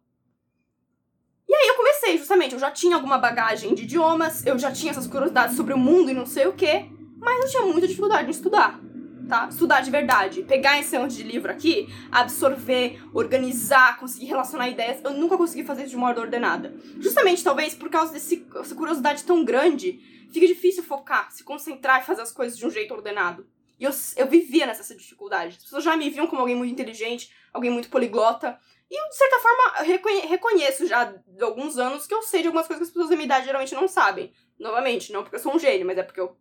E 1.47 1.55
aí 1.55 1.69
eu 1.69 1.77
comecei, 1.77 2.17
justamente, 2.17 2.55
eu 2.55 2.59
já 2.59 2.71
tinha 2.71 2.97
alguma 2.97 3.19
bagagem 3.19 3.75
de 3.75 3.83
idiomas, 3.83 4.47
eu 4.47 4.59
já 4.59 4.73
tinha 4.73 4.91
essas 4.91 5.07
curiosidades 5.07 5.55
sobre 5.55 5.75
o 5.75 5.79
mundo 5.79 6.11
e 6.11 6.15
não 6.15 6.25
sei 6.25 6.47
o 6.47 6.55
quê, 6.55 6.87
mas 7.19 7.45
eu 7.45 7.51
tinha 7.51 7.63
muita 7.63 7.87
dificuldade 7.87 8.29
em 8.29 8.31
estudar 8.31 8.81
tá? 9.29 9.49
Estudar 9.49 9.81
de 9.81 9.91
verdade. 9.91 10.43
Pegar 10.43 10.79
esse 10.79 10.99
monte 10.99 11.17
de 11.17 11.23
livro 11.23 11.51
aqui, 11.51 11.89
absorver, 12.11 13.03
organizar, 13.13 13.99
conseguir 13.99 14.27
relacionar 14.27 14.69
ideias. 14.69 15.03
Eu 15.03 15.13
nunca 15.13 15.37
consegui 15.37 15.65
fazer 15.65 15.83
isso 15.83 15.91
de 15.91 15.97
uma 15.97 16.09
ordem 16.09 16.25
ordenada. 16.25 16.75
Justamente, 16.99 17.43
talvez, 17.43 17.75
por 17.75 17.91
causa 17.91 18.13
dessa 18.13 18.75
curiosidade 18.75 19.25
tão 19.25 19.45
grande, 19.45 20.01
fica 20.33 20.47
difícil 20.47 20.83
focar, 20.83 21.31
se 21.31 21.45
concentrar 21.45 22.03
e 22.03 22.05
fazer 22.05 22.23
as 22.23 22.33
coisas 22.33 22.59
de 22.59 22.67
um 22.67 22.71
jeito 22.71 22.93
ordenado. 22.95 23.47
E 23.79 23.85
eu, 23.85 23.91
eu 24.17 24.27
vivia 24.27 24.67
nessa 24.67 24.95
dificuldade. 24.95 25.57
As 25.57 25.65
pessoas 25.65 25.85
já 25.85 25.97
me 25.97 26.09
viam 26.09 26.27
como 26.27 26.41
alguém 26.41 26.57
muito 26.57 26.73
inteligente, 26.73 27.33
alguém 27.53 27.71
muito 27.71 27.89
poliglota. 27.89 28.59
E 28.91 29.09
de 29.09 29.17
certa 29.17 29.41
forma, 29.41 29.97
reconheço 30.29 30.87
já 30.87 31.05
de 31.05 31.43
alguns 31.43 31.79
anos 31.79 32.07
que 32.07 32.15
eu 32.15 32.23
sei 32.23 32.43
de 32.43 32.49
algumas 32.49 32.67
coisas 32.67 32.87
que 32.87 32.91
as 32.91 32.93
pessoas 32.93 33.11
da 33.11 33.17
minha 33.17 33.27
idade 33.27 33.47
geralmente 33.47 33.75
não 33.75 33.89
sabem. 33.89 34.33
Novamente, 34.59 35.13
não 35.13 35.23
porque 35.23 35.37
eu 35.37 35.41
sou 35.41 35.55
um 35.55 35.59
gênio, 35.59 35.87
mas 35.87 35.99
é 35.99 36.03
porque 36.03 36.21
eu 36.21 36.37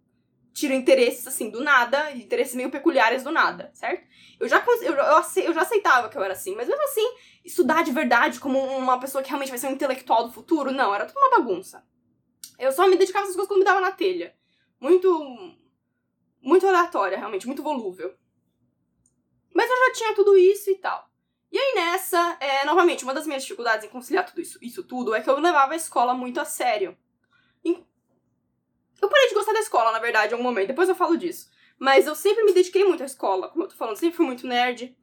tiro 0.53 0.73
interesses 0.73 1.25
assim 1.27 1.49
do 1.49 1.63
nada, 1.63 2.11
interesses 2.11 2.55
meio 2.55 2.69
peculiares 2.69 3.23
do 3.23 3.31
nada, 3.31 3.71
certo? 3.73 4.07
Eu 4.39 4.47
já, 4.47 4.63
eu, 4.81 4.93
eu, 4.93 5.53
já 5.53 5.61
aceitava 5.61 6.09
que 6.09 6.17
eu 6.17 6.23
era 6.23 6.33
assim, 6.33 6.55
mas 6.55 6.67
mesmo 6.67 6.83
assim, 6.83 7.15
estudar 7.43 7.83
de 7.83 7.91
verdade 7.91 8.39
como 8.39 8.59
uma 8.59 8.99
pessoa 8.99 9.23
que 9.23 9.29
realmente 9.29 9.49
vai 9.49 9.57
ser 9.57 9.67
um 9.67 9.71
intelectual 9.71 10.25
do 10.25 10.33
futuro, 10.33 10.71
não, 10.71 10.93
era 10.93 11.05
tudo 11.05 11.17
uma 11.17 11.37
bagunça. 11.37 11.83
Eu 12.59 12.71
só 12.71 12.87
me 12.87 12.95
dedicava 12.95 13.23
essas 13.23 13.35
coisas 13.35 13.47
quando 13.47 13.59
me 13.59 13.65
dava 13.65 13.81
na 13.81 13.91
telha. 13.91 14.35
Muito. 14.79 15.57
Muito 16.41 16.67
aleatória, 16.67 17.17
realmente, 17.17 17.47
muito 17.47 17.63
volúvel. 17.63 18.13
Mas 19.53 19.69
eu 19.69 19.77
já 19.77 19.93
tinha 19.93 20.13
tudo 20.13 20.37
isso 20.37 20.69
e 20.69 20.75
tal. 20.75 21.09
E 21.49 21.57
aí 21.57 21.75
nessa, 21.75 22.37
é, 22.39 22.65
novamente, 22.65 23.03
uma 23.03 23.13
das 23.13 23.25
minhas 23.25 23.43
dificuldades 23.43 23.85
em 23.85 23.89
conciliar 23.89 24.25
tudo 24.25 24.41
isso, 24.41 24.59
isso 24.61 24.83
tudo 24.83 25.15
é 25.15 25.21
que 25.21 25.29
eu 25.29 25.39
levava 25.39 25.73
a 25.73 25.77
escola 25.77 26.13
muito 26.13 26.39
a 26.41 26.45
sério. 26.45 26.97
Eu 29.03 29.09
parei 29.09 29.27
de 29.27 29.33
gostar 29.33 29.51
da 29.51 29.59
escola, 29.59 29.91
na 29.91 29.99
verdade, 29.99 30.31
em 30.31 30.35
algum 30.35 30.45
momento, 30.45 30.67
depois 30.67 30.87
eu 30.87 30.95
falo 30.95 31.17
disso. 31.17 31.51
Mas 31.77 32.07
eu 32.07 32.15
sempre 32.15 32.45
me 32.45 32.53
dediquei 32.53 32.85
muito 32.85 33.03
à 33.03 33.05
escola, 33.05 33.49
como 33.49 33.65
eu 33.65 33.67
tô 33.67 33.75
falando, 33.75 33.97
sempre 33.97 34.15
fui 34.15 34.25
muito 34.25 34.47
nerd. 34.47 34.95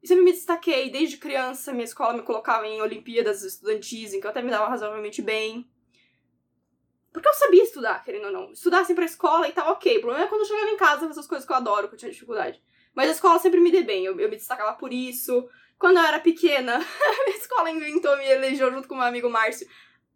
E 0.00 0.06
sempre 0.06 0.22
me 0.22 0.30
destaquei, 0.30 0.88
desde 0.90 1.16
criança, 1.16 1.72
minha 1.72 1.84
escola 1.84 2.12
me 2.12 2.22
colocava 2.22 2.68
em 2.68 2.80
Olimpíadas 2.80 3.42
estudantis, 3.42 4.14
em 4.14 4.20
que 4.20 4.26
eu 4.26 4.30
até 4.30 4.40
me 4.42 4.50
dava 4.52 4.68
razoavelmente 4.68 5.20
bem. 5.20 5.68
Porque 7.12 7.28
eu 7.28 7.34
sabia 7.34 7.64
estudar, 7.64 8.04
querendo 8.04 8.26
ou 8.26 8.32
não. 8.32 8.52
Estudar 8.52 8.82
assim 8.82 8.94
pra 8.94 9.04
escola 9.04 9.48
e 9.48 9.52
tal, 9.52 9.72
ok. 9.72 9.98
O 9.98 10.02
problema 10.02 10.26
é 10.26 10.28
quando 10.28 10.42
eu 10.42 10.46
chegava 10.46 10.70
em 10.70 10.76
casa 10.76 11.08
fazer 11.08 11.18
as 11.18 11.26
coisas 11.26 11.44
que 11.44 11.52
eu 11.52 11.56
adoro, 11.56 11.88
que 11.88 11.94
eu 11.94 11.98
tinha 11.98 12.12
dificuldade. 12.12 12.62
Mas 12.94 13.08
a 13.08 13.12
escola 13.12 13.40
sempre 13.40 13.58
me 13.58 13.72
deu 13.72 13.82
bem, 13.82 14.04
eu, 14.04 14.12
eu 14.20 14.28
me 14.28 14.36
destacava 14.36 14.72
por 14.74 14.92
isso. 14.92 15.48
Quando 15.76 15.96
eu 15.96 16.04
era 16.04 16.20
pequena, 16.20 16.76
a 16.78 17.24
minha 17.24 17.38
escola 17.38 17.68
inventou, 17.72 18.16
me 18.18 18.24
elegeu 18.24 18.70
junto 18.70 18.86
com 18.86 18.94
meu 18.94 19.02
amigo 19.02 19.28
Márcio 19.28 19.66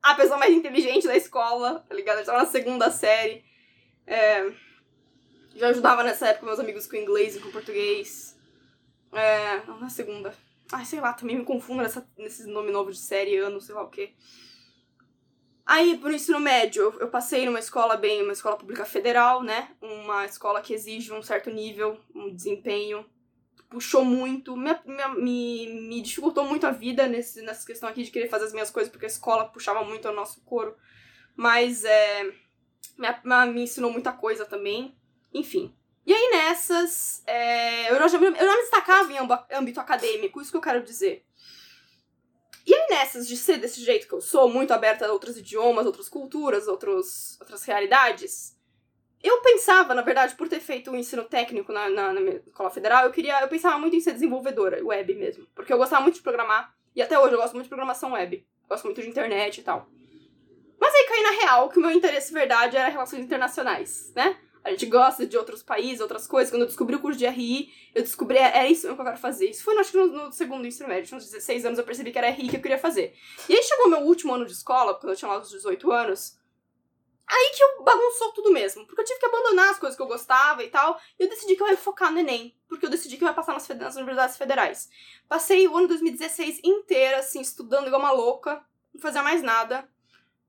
a 0.03 0.15
pessoa 0.15 0.39
mais 0.39 0.53
inteligente 0.53 1.07
da 1.07 1.17
escola, 1.17 1.85
tá 1.89 1.95
ligado? 1.95 2.17
Eu 2.17 2.23
estava 2.23 2.39
na 2.41 2.47
segunda 2.47 2.91
série. 2.91 3.45
É, 4.07 4.53
já 5.55 5.69
ajudava 5.69 6.03
nessa 6.03 6.29
época 6.29 6.47
meus 6.47 6.59
amigos 6.59 6.87
com 6.87 6.97
inglês 6.97 7.37
e 7.37 7.41
com 7.41 7.51
português. 7.51 8.37
É, 9.13 9.59
na 9.81 9.89
segunda. 9.89 10.35
Ai, 10.73 10.85
sei 10.85 11.01
lá, 11.01 11.13
também 11.13 11.37
me 11.37 11.45
confundo 11.45 11.83
nessa, 11.83 12.07
nesse 12.17 12.47
nome 12.47 12.73
novo 12.73 12.91
de 12.91 12.99
série, 12.99 13.37
ano, 13.37 13.61
sei 13.61 13.75
lá 13.75 13.83
o 13.83 13.91
quê. 13.91 14.15
Aí, 15.65 15.97
pro 15.99 16.13
ensino 16.13 16.41
médio, 16.41 16.95
eu 16.99 17.09
passei 17.09 17.47
numa 17.47 17.59
escola 17.59 17.97
bem, 17.97 18.23
uma 18.23 18.33
escola 18.33 18.57
pública 18.57 18.85
federal, 18.85 19.43
né? 19.43 19.71
Uma 19.81 20.25
escola 20.25 20.61
que 20.61 20.75
exige 20.75 21.13
um 21.13 21.23
certo 21.23 21.51
nível, 21.51 22.01
um 22.15 22.35
desempenho 22.35 23.07
puxou 23.73 24.05
muito, 24.05 24.55
me, 24.55 24.71
me, 25.17 25.67
me 25.89 26.03
dificultou 26.03 26.45
muito 26.45 26.67
a 26.67 26.71
vida 26.71 27.09
nesse, 27.09 27.41
nessa 27.41 27.67
questão 27.67 27.89
aqui 27.89 28.03
de 28.03 28.11
querer 28.11 28.29
fazer 28.29 28.45
as 28.45 28.53
minhas 28.53 28.71
coisas, 28.71 28.93
porque 28.93 29.07
a 29.07 29.09
escola 29.09 29.49
puxava 29.49 29.83
muito 29.83 30.07
o 30.07 30.13
nosso 30.13 30.43
couro. 30.43 30.77
Mas 31.35 31.83
é, 31.83 32.25
me, 32.99 33.47
me 33.47 33.63
ensinou 33.63 33.91
muita 33.91 34.13
coisa 34.13 34.45
também. 34.45 34.95
Enfim. 35.33 35.75
E 36.05 36.13
aí 36.13 36.31
nessas, 36.33 37.23
é, 37.27 37.91
eu, 37.91 37.97
já, 37.97 38.19
eu 38.19 38.35
já 38.35 38.57
me 38.57 38.63
destacava 38.63 39.11
em 39.11 39.19
âmbito 39.57 39.81
acadêmico, 39.81 40.41
isso 40.43 40.51
que 40.51 40.57
eu 40.57 40.61
quero 40.63 40.83
dizer. 40.83 41.25
E 42.67 42.75
aí 42.75 42.87
nessas, 42.91 43.27
de 43.27 43.37
ser 43.37 43.57
desse 43.57 43.83
jeito 43.83 44.07
que 44.07 44.13
eu 44.13 44.21
sou, 44.21 44.51
muito 44.51 44.73
aberta 44.73 45.07
a 45.07 45.13
outros 45.13 45.39
idiomas, 45.39 45.87
outras 45.87 46.11
culturas, 46.11 46.69
outros, 46.69 47.41
outras 47.41 47.65
realidades, 47.65 48.55
eu 49.23 49.41
pensava, 49.41 49.95
na 49.95 50.03
verdade, 50.03 50.35
por 50.35 50.49
ter 50.49 50.61
feito 50.61 50.91
o 50.91 50.95
um 50.95 50.97
ensino 50.97 51.25
técnico 51.25 51.73
na, 51.73 51.89
na, 51.89 52.13
na 52.13 52.21
escola 52.21 52.71
federal, 52.71 53.05
eu 53.05 53.13
queria. 53.13 53.41
Eu 53.41 53.49
pensava 53.49 53.79
muito 53.79 53.95
em 53.95 54.01
ser 54.01 54.13
desenvolvedora, 54.13 54.85
web 54.85 55.15
mesmo. 55.15 55.47
Porque 55.55 55.73
eu 55.73 55.79
gostava 55.79 56.03
muito 56.03 56.17
de 56.17 56.23
programar. 56.23 56.75
E 56.95 57.01
até 57.01 57.19
hoje 57.19 57.35
eu 57.35 57.39
gosto 57.39 57.55
muito 57.55 57.65
de 57.65 57.71
programação 57.71 58.13
web. 58.13 58.45
Gosto 58.69 58.85
muito 58.85 59.01
de 59.01 59.09
internet 59.09 59.59
e 59.59 59.63
tal. 59.63 59.89
Mas 60.81 60.95
aí 60.95 61.07
caí 61.07 61.23
na 61.23 61.31
real 61.31 61.69
que 61.69 61.79
o 61.79 61.83
meu 61.83 61.93
interesse 61.93 62.33
verdade 62.33 62.77
era 62.77 62.89
relações 62.89 63.23
internacionais, 63.23 64.13
né? 64.17 64.37
A 64.65 64.71
gente 64.71 64.87
gosta 64.87 65.27
de 65.27 65.37
outros 65.37 65.63
países, 65.63 66.01
outras 66.01 66.27
coisas. 66.27 66.51
Quando 66.51 66.63
eu 66.63 66.69
descobri 66.69 66.95
o 66.95 67.01
curso 67.01 67.19
de 67.19 67.27
RI, 67.27 67.73
eu 67.95 68.03
descobri, 68.03 68.39
é, 68.39 68.59
é 68.59 68.71
isso 68.71 68.87
que 68.87 69.01
eu 69.01 69.05
quero 69.05 69.17
fazer. 69.17 69.51
Isso 69.51 69.65
foi, 69.65 69.77
acho 69.79 69.91
que 69.91 69.99
no, 69.99 70.07
no 70.07 70.33
segundo 70.33 70.67
ensino 70.67 70.89
médio, 70.89 71.07
tinha 71.07 71.19
uns 71.19 71.25
16 71.25 71.67
anos, 71.67 71.79
eu 71.79 71.85
percebi 71.85 72.13
que 72.13 72.19
era 72.19 72.31
RI 72.31 72.49
que 72.49 72.57
eu 72.57 72.61
queria 72.61 72.79
fazer. 72.79 73.15
E 73.49 73.55
aí 73.55 73.63
chegou 73.63 73.89
meu 73.89 74.01
último 74.01 74.35
ano 74.35 74.47
de 74.47 74.53
escola, 74.53 74.95
quando 74.95 75.11
eu 75.11 75.17
tinha 75.17 75.31
lá 75.31 75.41
uns 75.41 75.51
18 75.51 75.91
anos, 75.91 76.39
Aí 77.35 77.51
que 77.57 77.65
eu 77.65 77.83
bagunçou 77.83 78.31
tudo 78.33 78.53
mesmo, 78.53 78.87
porque 78.87 79.01
eu 79.01 79.05
tive 79.07 79.19
que 79.19 79.25
abandonar 79.25 79.71
as 79.71 79.79
coisas 79.79 79.97
que 79.97 80.03
eu 80.03 80.07
gostava 80.07 80.63
e 80.63 80.69
tal, 80.69 81.01
e 81.19 81.23
eu 81.23 81.31
decidi 81.31 81.57
que 81.57 81.63
eu 81.63 81.69
ia 81.69 81.79
focar 81.79 82.13
no 82.13 82.19
Enem, 82.19 82.55
porque 82.69 82.85
eu 82.85 82.91
decidi 82.91 83.17
que 83.17 83.25
eu 83.25 83.29
ia 83.29 83.33
passar 83.33 83.55
nas, 83.55 83.67
nas 83.69 83.97
universidades 83.97 84.37
federais. 84.37 84.91
Passei 85.27 85.67
o 85.67 85.75
ano 85.75 85.89
2016 85.89 86.61
inteiro, 86.63 87.17
assim, 87.17 87.41
estudando 87.41 87.87
igual 87.87 88.03
uma 88.03 88.13
louca, 88.13 88.63
não 88.93 89.01
fazia 89.01 89.23
mais 89.23 89.43
nada, 89.43 89.89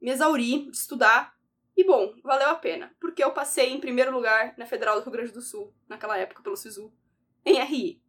me 0.02 0.12
exauri 0.12 0.69
de 0.69 0.76
estudar, 0.76 1.34
e 1.78 1.86
bom, 1.86 2.15
valeu 2.22 2.50
a 2.50 2.56
pena, 2.56 2.93
porque 3.00 3.24
eu 3.24 3.32
passei 3.32 3.72
em 3.72 3.80
primeiro 3.80 4.12
lugar 4.12 4.54
na 4.58 4.65
Federal 4.65 4.96
do 4.96 5.04
Rio 5.04 5.12
Grande 5.13 5.32
do 5.32 5.41
Sul, 5.41 5.74
naquela 5.88 6.17
época, 6.17 6.43
pelo 6.43 6.58
SISU, 6.58 6.93
em 7.46 7.63
RI. 7.63 8.04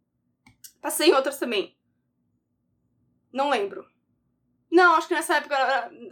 Passei 0.83 1.11
em 1.11 1.15
outras 1.15 1.39
também. 1.39 1.79
Não 3.33 3.51
lembro. 3.51 3.89
Não, 4.69 4.97
acho 4.97 5.07
que 5.07 5.15
nessa 5.15 5.37
época 5.37 5.57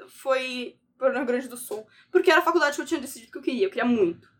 foi 0.06 0.78
pro 1.10 1.18
Rio 1.18 1.26
Grande 1.26 1.48
do 1.48 1.56
Sul, 1.56 1.86
porque 2.10 2.30
era 2.30 2.40
a 2.40 2.44
faculdade 2.44 2.76
que 2.76 2.82
eu 2.82 2.86
tinha 2.86 3.00
decidido 3.00 3.32
que 3.32 3.38
eu 3.38 3.42
queria, 3.42 3.66
eu 3.66 3.70
queria 3.70 3.84
muito. 3.84 4.30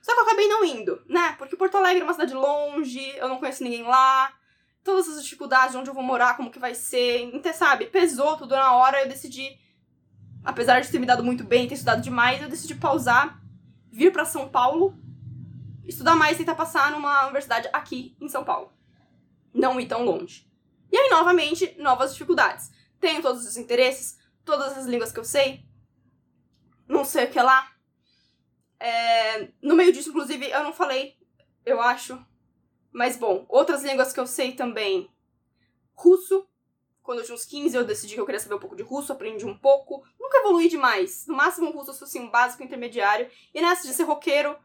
Só 0.00 0.12
que 0.12 0.18
eu 0.18 0.24
acabei 0.24 0.48
não 0.48 0.64
indo, 0.64 1.00
né? 1.08 1.34
Porque 1.38 1.56
Porto 1.56 1.76
Alegre 1.76 2.00
é 2.00 2.04
uma 2.04 2.12
cidade 2.12 2.34
longe, 2.34 3.00
eu 3.16 3.28
não 3.28 3.38
conheço 3.38 3.62
ninguém 3.62 3.84
lá, 3.84 4.32
todas 4.82 5.08
as 5.08 5.22
dificuldades 5.22 5.72
de 5.72 5.76
onde 5.78 5.88
eu 5.88 5.94
vou 5.94 6.02
morar, 6.02 6.36
como 6.36 6.50
que 6.50 6.58
vai 6.58 6.74
ser, 6.74 7.20
então, 7.32 7.52
sabe? 7.52 7.86
Pesou 7.86 8.36
tudo 8.36 8.56
na 8.56 8.74
hora, 8.74 9.02
eu 9.02 9.08
decidi, 9.08 9.56
apesar 10.44 10.80
de 10.80 10.90
ter 10.90 10.98
me 10.98 11.06
dado 11.06 11.22
muito 11.22 11.44
bem, 11.44 11.68
ter 11.68 11.74
estudado 11.74 12.02
demais, 12.02 12.42
eu 12.42 12.48
decidi 12.48 12.74
pausar, 12.74 13.40
vir 13.92 14.12
para 14.12 14.24
São 14.24 14.48
Paulo, 14.48 14.98
estudar 15.84 16.16
mais 16.16 16.34
e 16.34 16.38
tentar 16.38 16.56
passar 16.56 16.90
numa 16.90 17.24
universidade 17.26 17.68
aqui 17.72 18.16
em 18.20 18.28
São 18.28 18.42
Paulo. 18.42 18.72
Não 19.54 19.78
ir 19.78 19.86
tão 19.86 20.04
longe. 20.04 20.50
E 20.90 20.96
aí, 20.96 21.08
novamente, 21.10 21.76
novas 21.78 22.12
dificuldades. 22.12 22.72
Tenho 22.98 23.22
todos 23.22 23.46
os 23.46 23.56
interesses, 23.56 24.18
todas 24.44 24.76
as 24.76 24.86
línguas 24.86 25.12
que 25.12 25.20
eu 25.20 25.24
sei, 25.24 25.64
não 26.92 27.04
sei 27.04 27.24
o 27.24 27.30
que 27.30 27.40
lá. 27.40 27.72
É, 28.78 29.48
no 29.62 29.74
meio 29.74 29.92
disso, 29.92 30.10
inclusive, 30.10 30.50
eu 30.50 30.62
não 30.62 30.72
falei, 30.72 31.16
eu 31.64 31.80
acho. 31.80 32.24
Mas 32.92 33.16
bom, 33.16 33.46
outras 33.48 33.82
línguas 33.82 34.12
que 34.12 34.20
eu 34.20 34.26
sei 34.26 34.52
também. 34.52 35.10
Russo. 35.94 36.48
Quando 37.02 37.18
eu 37.18 37.24
tinha 37.24 37.34
uns 37.34 37.44
15, 37.44 37.76
eu 37.76 37.84
decidi 37.84 38.14
que 38.14 38.20
eu 38.20 38.24
queria 38.24 38.38
saber 38.38 38.54
um 38.54 38.60
pouco 38.60 38.76
de 38.76 38.82
russo, 38.82 39.12
aprendi 39.12 39.44
um 39.44 39.58
pouco. 39.58 40.04
Nunca 40.20 40.38
evolui 40.38 40.68
demais. 40.68 41.26
No 41.26 41.34
máximo, 41.34 41.72
russo 41.72 41.90
eu 41.90 41.94
sou 41.94 42.06
assim, 42.06 42.20
um 42.20 42.30
básico 42.30 42.62
intermediário. 42.62 43.28
E 43.52 43.60
nessa 43.60 43.88
de 43.88 43.92
ser 43.92 44.04
roqueiro, 44.04 44.56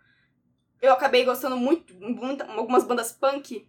eu 0.79 0.93
acabei 0.93 1.25
gostando 1.25 1.57
muito, 1.57 1.95
muito 1.95 2.43
algumas 2.43 2.83
bandas 2.83 3.11
punk 3.11 3.67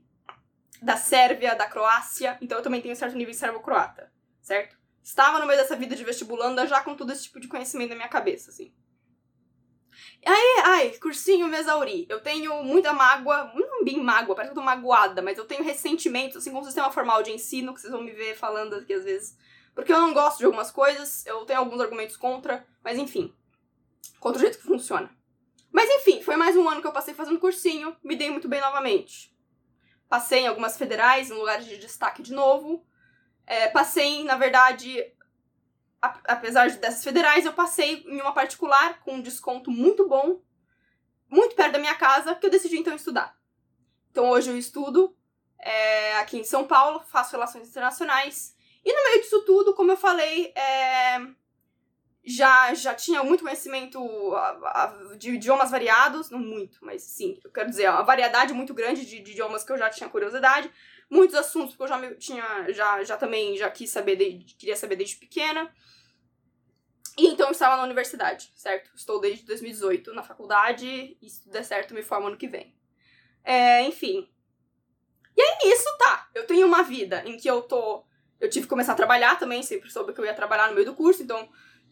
da 0.83 0.97
Sérvia, 0.97 1.55
da 1.55 1.67
Croácia, 1.67 2.39
então 2.41 2.59
eu 2.59 2.63
também 2.63 2.81
tenho 2.81 2.93
um 2.93 2.97
certo 2.97 3.17
nível 3.17 3.33
de 3.33 3.39
serbo-croata, 3.39 4.13
certo? 4.41 4.78
Estava 5.03 5.39
no 5.39 5.47
meio 5.47 5.59
dessa 5.59 5.77
vida 5.77 5.97
de 5.97 6.05
vestibulanda 6.05 6.67
já 6.67 6.81
com 6.81 6.95
todo 6.95 7.13
esse 7.13 7.25
tipo 7.25 7.41
de 7.41 7.49
conhecimento 7.49 7.91
na 7.91 7.97
minha 7.97 8.09
cabeça, 8.09 8.51
assim. 8.51 8.73
Aí, 10.25 10.63
ai, 10.65 10.91
cursinho 10.99 11.49
me 11.49 11.57
exauri. 11.57 12.07
Eu 12.09 12.21
tenho 12.21 12.63
muita 12.63 12.93
mágoa, 12.93 13.53
não 13.55 13.85
bem 13.85 14.03
mágoa, 14.03 14.35
parece 14.35 14.53
que 14.53 14.59
eu 14.59 14.63
tô 14.63 14.67
magoada, 14.67 15.23
mas 15.23 15.39
eu 15.39 15.45
tenho 15.45 15.63
ressentimentos, 15.63 16.37
assim, 16.37 16.51
com 16.51 16.61
o 16.61 16.65
sistema 16.65 16.91
formal 16.91 17.23
de 17.23 17.31
ensino, 17.31 17.73
que 17.73 17.81
vocês 17.81 17.93
vão 17.93 18.03
me 18.03 18.13
ver 18.13 18.37
falando 18.37 18.75
aqui 18.75 18.93
às 18.93 19.05
vezes. 19.05 19.37
Porque 19.75 19.93
eu 19.93 20.01
não 20.01 20.13
gosto 20.13 20.39
de 20.39 20.45
algumas 20.45 20.71
coisas, 20.71 21.25
eu 21.25 21.45
tenho 21.45 21.61
alguns 21.61 21.81
argumentos 21.81 22.17
contra, 22.17 22.67
mas 22.83 22.99
enfim. 22.99 23.33
Contra 24.19 24.39
o 24.39 24.43
jeito 24.43 24.59
que 24.59 24.65
funciona. 24.65 25.11
Mas 25.71 25.89
enfim, 25.89 26.23
foi 26.23 26.37
mais 26.37 26.57
um 26.57 26.69
ano 26.69 26.81
que 26.81 26.87
eu 26.87 26.93
passei 26.93 27.15
fazendo 27.15 27.39
cursinho, 27.39 27.97
me 28.03 28.17
dei 28.17 28.31
muito 28.31 28.49
bem 28.49 28.61
novamente. 28.61 29.33
Passei 30.09 30.41
em 30.41 30.47
algumas 30.49 30.77
federais, 30.77 31.31
em 31.31 31.35
lugares 31.35 31.67
de 31.67 31.79
destaque 31.79 32.23
de 32.23 32.33
novo. 32.33 32.85
É, 33.51 33.67
passei, 33.69 34.25
na 34.25 34.37
verdade, 34.37 35.11
apesar 36.03 36.71
dessas 36.73 37.03
federais, 37.03 37.47
eu 37.47 37.53
passei 37.55 38.05
em 38.07 38.21
uma 38.21 38.35
particular 38.35 39.01
com 39.01 39.15
um 39.15 39.23
desconto 39.23 39.71
muito 39.71 40.07
bom, 40.07 40.43
muito 41.31 41.57
perto 41.57 41.73
da 41.73 41.79
minha 41.79 41.95
casa, 41.95 42.35
que 42.35 42.45
eu 42.45 42.51
decidi 42.51 42.77
então 42.77 42.95
estudar. 42.95 43.35
Então 44.11 44.29
hoje 44.29 44.51
eu 44.51 44.59
estudo 44.59 45.17
é, 45.59 46.19
aqui 46.19 46.37
em 46.39 46.45
São 46.45 46.67
Paulo, 46.67 47.01
faço 47.07 47.33
relações 47.33 47.67
internacionais. 47.67 48.55
E 48.85 48.93
no 48.93 49.03
meio 49.05 49.23
disso 49.23 49.43
tudo, 49.47 49.75
como 49.75 49.93
eu 49.93 49.97
falei, 49.97 50.53
é, 50.55 51.19
já, 52.23 52.75
já 52.75 52.95
tinha 52.95 53.25
muito 53.25 53.45
conhecimento 53.45 53.99
de 55.17 55.31
idiomas 55.31 55.71
variados, 55.71 56.29
não 56.29 56.39
muito, 56.39 56.85
mas 56.85 57.03
sim, 57.03 57.41
eu 57.43 57.51
quero 57.51 57.71
dizer, 57.71 57.89
uma 57.89 58.03
variedade 58.03 58.53
muito 58.53 58.75
grande 58.75 59.07
de, 59.07 59.21
de 59.21 59.31
idiomas 59.31 59.65
que 59.65 59.73
eu 59.73 59.79
já 59.79 59.89
tinha 59.89 60.11
curiosidade, 60.11 60.71
muitos 61.11 61.37
assuntos 61.37 61.75
que 61.77 61.83
eu 61.83 61.89
já 61.89 61.99
me, 61.99 62.15
tinha, 62.17 62.73
já, 62.73 63.03
já 63.05 63.17
também 63.17 63.57
já 63.57 63.71
quis 63.71 63.91
saber, 63.91 64.17
de, 64.17 64.55
queria 64.55 64.77
saber 64.77 64.97
desde 64.97 65.17
pequena. 65.17 65.73
E 67.17 67.27
então 67.27 67.47
eu 67.47 67.53
estava 67.53 67.77
na 67.77 67.83
universidade, 67.83 68.53
certo? 68.55 68.91
Estou 68.95 69.21
desde 69.21 69.45
2018 69.45 70.15
na 70.15 70.23
faculdade 70.23 71.17
e 71.21 71.29
se 71.29 71.49
der 71.51 71.65
certo 71.65 71.93
me 71.93 72.03
formo 72.03 72.29
ano 72.29 72.37
que 72.37 72.47
vem. 72.47 72.77
É, 73.43 73.83
enfim. 73.83 74.29
E 75.37 75.41
aí 75.41 75.59
nisso, 75.65 75.89
tá. 75.99 76.29
Eu 76.35 76.47
tenho 76.47 76.67
uma 76.67 76.83
vida 76.83 77.23
em 77.27 77.37
que 77.37 77.49
eu 77.49 77.63
tô. 77.63 78.05
Eu 78.41 78.49
tive 78.49 78.67
que 78.67 78.71
começar 78.71 78.93
a 78.93 78.97
trabalhar 78.97 79.37
também, 79.37 79.63
sempre 79.65 79.91
soube 79.91 80.13
que 80.13 80.21
eu 80.21 80.25
ia 80.25 80.35
trabalhar 80.35 80.69
no 80.69 80.75
meio 80.75 80.87
do 80.87 80.95
curso, 80.95 81.23
então 81.23 81.49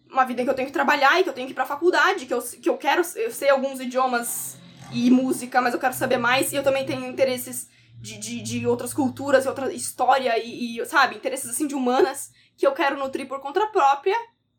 uma 0.08 0.24
vida 0.24 0.42
em 0.42 0.44
que 0.44 0.50
eu 0.50 0.54
tenho 0.54 0.68
que 0.68 0.72
trabalhar 0.72 1.18
e 1.18 1.24
que 1.24 1.28
eu 1.28 1.32
tenho 1.32 1.46
que 1.46 1.52
ir 1.52 1.54
pra 1.54 1.66
faculdade, 1.66 2.26
que 2.26 2.34
eu, 2.34 2.40
que 2.40 2.68
eu 2.68 2.78
quero. 2.78 3.02
Eu 3.16 3.32
sei 3.32 3.48
alguns 3.48 3.80
idiomas 3.80 4.56
e 4.92 5.10
música, 5.10 5.60
mas 5.60 5.74
eu 5.74 5.80
quero 5.80 5.94
saber 5.94 6.18
mais. 6.18 6.52
E 6.52 6.56
eu 6.56 6.62
também 6.62 6.86
tenho 6.86 7.04
interesses 7.04 7.68
de, 8.00 8.18
de, 8.18 8.42
de 8.42 8.66
outras 8.66 8.92
culturas 8.92 9.44
e 9.44 9.48
outra 9.48 9.72
história 9.72 10.38
e, 10.38 10.78
e, 10.78 10.86
sabe, 10.86 11.16
interesses 11.16 11.50
assim 11.50 11.66
de 11.66 11.74
humanas 11.74 12.30
que 12.56 12.66
eu 12.66 12.72
quero 12.72 12.98
nutrir 12.98 13.26
por 13.26 13.40
conta 13.40 13.66
própria. 13.68 14.16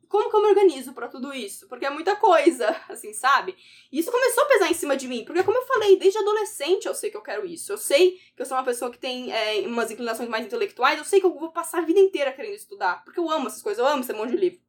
Como 0.07 0.29
que 0.29 0.35
eu 0.37 0.41
me 0.41 0.47
organizo 0.47 0.93
para 0.93 1.09
tudo 1.09 1.33
isso? 1.33 1.67
Porque 1.67 1.85
é 1.85 1.89
muita 1.89 2.15
coisa, 2.15 2.69
assim, 2.87 3.13
sabe? 3.13 3.57
E 3.91 3.99
isso 3.99 4.11
começou 4.11 4.43
a 4.43 4.47
pesar 4.47 4.71
em 4.71 4.73
cima 4.73 4.95
de 4.95 5.05
mim, 5.05 5.25
porque 5.25 5.43
como 5.43 5.57
eu 5.57 5.65
falei, 5.65 5.97
desde 5.97 6.17
adolescente 6.17 6.85
eu 6.85 6.95
sei 6.95 7.11
que 7.11 7.17
eu 7.17 7.21
quero 7.21 7.45
isso. 7.45 7.73
Eu 7.73 7.77
sei 7.77 8.11
que 8.35 8.41
eu 8.41 8.45
sou 8.45 8.57
uma 8.57 8.63
pessoa 8.63 8.89
que 8.89 8.97
tem 8.97 9.33
é, 9.33 9.67
umas 9.67 9.91
inclinações 9.91 10.29
mais 10.29 10.45
intelectuais, 10.45 10.97
eu 10.97 11.03
sei 11.03 11.19
que 11.19 11.25
eu 11.25 11.37
vou 11.37 11.51
passar 11.51 11.79
a 11.79 11.85
vida 11.85 11.99
inteira 11.99 12.31
querendo 12.31 12.55
estudar, 12.55 13.03
porque 13.03 13.19
eu 13.19 13.29
amo 13.29 13.47
essas 13.47 13.61
coisas, 13.61 13.79
eu 13.79 13.87
amo 13.87 14.01
esse 14.01 14.13
monte 14.13 14.31
de 14.31 14.37
livro. 14.37 14.61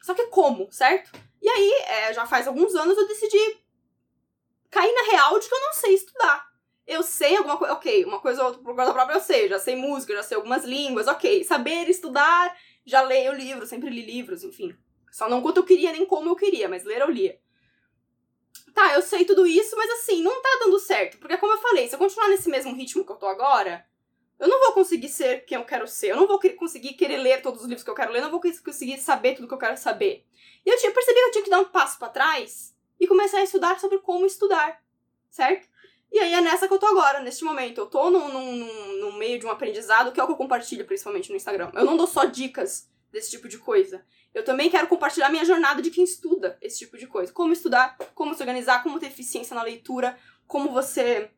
Só 0.00 0.14
que 0.14 0.26
como, 0.28 0.70
certo? 0.70 1.10
E 1.42 1.48
aí, 1.48 1.72
é, 1.86 2.14
já 2.14 2.24
faz 2.24 2.46
alguns 2.46 2.74
anos 2.76 2.96
eu 2.96 3.06
decidi 3.06 3.58
cair 4.70 4.92
na 4.92 5.10
real 5.10 5.38
de 5.38 5.48
que 5.48 5.54
eu 5.54 5.60
não 5.60 5.72
sei 5.72 5.94
estudar. 5.94 6.47
Eu 6.88 7.02
sei 7.02 7.36
alguma 7.36 7.58
coisa, 7.58 7.74
ok, 7.74 8.04
uma 8.06 8.18
coisa 8.18 8.40
ou 8.40 8.46
outra 8.48 8.62
por 8.62 8.74
conta 8.74 8.94
própria 8.94 9.16
eu 9.16 9.20
sei, 9.20 9.46
já 9.46 9.58
sei 9.58 9.76
música, 9.76 10.14
já 10.14 10.22
sei 10.22 10.36
algumas 10.38 10.64
línguas, 10.64 11.06
ok. 11.06 11.44
Saber 11.44 11.86
estudar, 11.90 12.56
já 12.86 13.02
leio 13.02 13.34
livros, 13.34 13.68
sempre 13.68 13.90
li 13.90 14.06
livros, 14.06 14.42
enfim. 14.42 14.74
Só 15.12 15.28
não 15.28 15.42
quanto 15.42 15.58
eu 15.58 15.64
queria, 15.64 15.92
nem 15.92 16.06
como 16.06 16.30
eu 16.30 16.34
queria, 16.34 16.66
mas 16.66 16.84
ler 16.84 17.02
eu 17.02 17.10
lia. 17.10 17.38
Tá, 18.72 18.94
eu 18.94 19.02
sei 19.02 19.26
tudo 19.26 19.46
isso, 19.46 19.76
mas 19.76 19.90
assim, 19.90 20.22
não 20.22 20.40
tá 20.40 20.48
dando 20.60 20.78
certo. 20.78 21.18
Porque 21.18 21.36
como 21.36 21.52
eu 21.52 21.58
falei, 21.58 21.86
se 21.86 21.94
eu 21.94 21.98
continuar 21.98 22.28
nesse 22.28 22.48
mesmo 22.48 22.74
ritmo 22.74 23.04
que 23.04 23.12
eu 23.12 23.16
tô 23.16 23.26
agora, 23.26 23.86
eu 24.38 24.48
não 24.48 24.58
vou 24.58 24.72
conseguir 24.72 25.10
ser 25.10 25.44
quem 25.44 25.58
eu 25.58 25.64
quero 25.66 25.86
ser. 25.86 26.12
Eu 26.12 26.16
não 26.16 26.26
vou 26.26 26.40
conseguir 26.56 26.94
querer 26.94 27.18
ler 27.18 27.42
todos 27.42 27.60
os 27.60 27.66
livros 27.66 27.84
que 27.84 27.90
eu 27.90 27.94
quero 27.94 28.12
ler. 28.12 28.20
Eu 28.20 28.30
não 28.30 28.30
vou 28.30 28.40
conseguir 28.40 28.96
saber 28.96 29.34
tudo 29.34 29.46
que 29.46 29.52
eu 29.52 29.58
quero 29.58 29.76
saber. 29.76 30.24
E 30.64 30.70
eu 30.70 30.78
tinha 30.78 30.90
percebido 30.90 31.24
que 31.24 31.28
eu 31.28 31.32
tinha 31.32 31.44
que 31.44 31.50
dar 31.50 31.60
um 31.60 31.66
passo 31.66 31.98
para 31.98 32.08
trás 32.08 32.74
e 32.98 33.06
começar 33.06 33.38
a 33.38 33.44
estudar 33.44 33.78
sobre 33.78 33.98
como 33.98 34.24
estudar, 34.24 34.82
certo? 35.28 35.68
E 36.10 36.18
aí 36.18 36.32
é 36.32 36.40
nessa 36.40 36.66
que 36.66 36.74
eu 36.74 36.78
tô 36.78 36.86
agora, 36.86 37.20
neste 37.20 37.44
momento. 37.44 37.78
Eu 37.78 37.86
tô 37.86 38.10
no 38.10 39.12
meio 39.12 39.38
de 39.38 39.46
um 39.46 39.50
aprendizado, 39.50 40.12
que 40.12 40.20
é 40.20 40.22
o 40.22 40.26
que 40.26 40.32
eu 40.32 40.36
compartilho 40.36 40.84
principalmente 40.86 41.30
no 41.30 41.36
Instagram. 41.36 41.70
Eu 41.74 41.84
não 41.84 41.96
dou 41.96 42.06
só 42.06 42.24
dicas 42.24 42.88
desse 43.10 43.30
tipo 43.30 43.48
de 43.48 43.58
coisa. 43.58 44.04
Eu 44.34 44.44
também 44.44 44.70
quero 44.70 44.86
compartilhar 44.86 45.30
minha 45.30 45.44
jornada 45.44 45.82
de 45.82 45.90
quem 45.90 46.04
estuda 46.04 46.58
esse 46.60 46.78
tipo 46.78 46.96
de 46.96 47.06
coisa. 47.06 47.32
Como 47.32 47.52
estudar, 47.52 47.96
como 48.14 48.34
se 48.34 48.42
organizar, 48.42 48.82
como 48.82 48.98
ter 48.98 49.06
eficiência 49.06 49.54
na 49.54 49.62
leitura, 49.62 50.18
como 50.46 50.70
você 50.70 51.30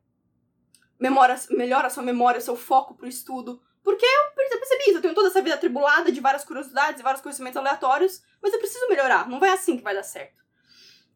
memória, 0.99 1.35
melhora 1.51 1.87
a 1.87 1.91
sua 1.91 2.03
memória, 2.03 2.41
seu 2.41 2.57
foco 2.57 2.95
pro 2.95 3.09
estudo. 3.09 3.61
Porque 3.83 4.05
eu 4.05 4.59
percebi 4.59 4.85
isso, 4.85 4.99
eu 4.99 5.03
tenho 5.03 5.15
toda 5.15 5.29
essa 5.29 5.41
vida 5.41 5.55
atribulada 5.55 6.13
de 6.13 6.21
várias 6.21 6.45
curiosidades 6.45 7.01
e 7.01 7.03
vários 7.03 7.23
conhecimentos 7.23 7.57
aleatórios, 7.57 8.23
mas 8.43 8.53
eu 8.53 8.59
preciso 8.59 8.87
melhorar, 8.89 9.27
não 9.27 9.41
vai 9.41 9.51
assim 9.51 9.79
que 9.79 9.83
vai 9.83 9.95
dar 9.95 10.03
certo. 10.03 10.45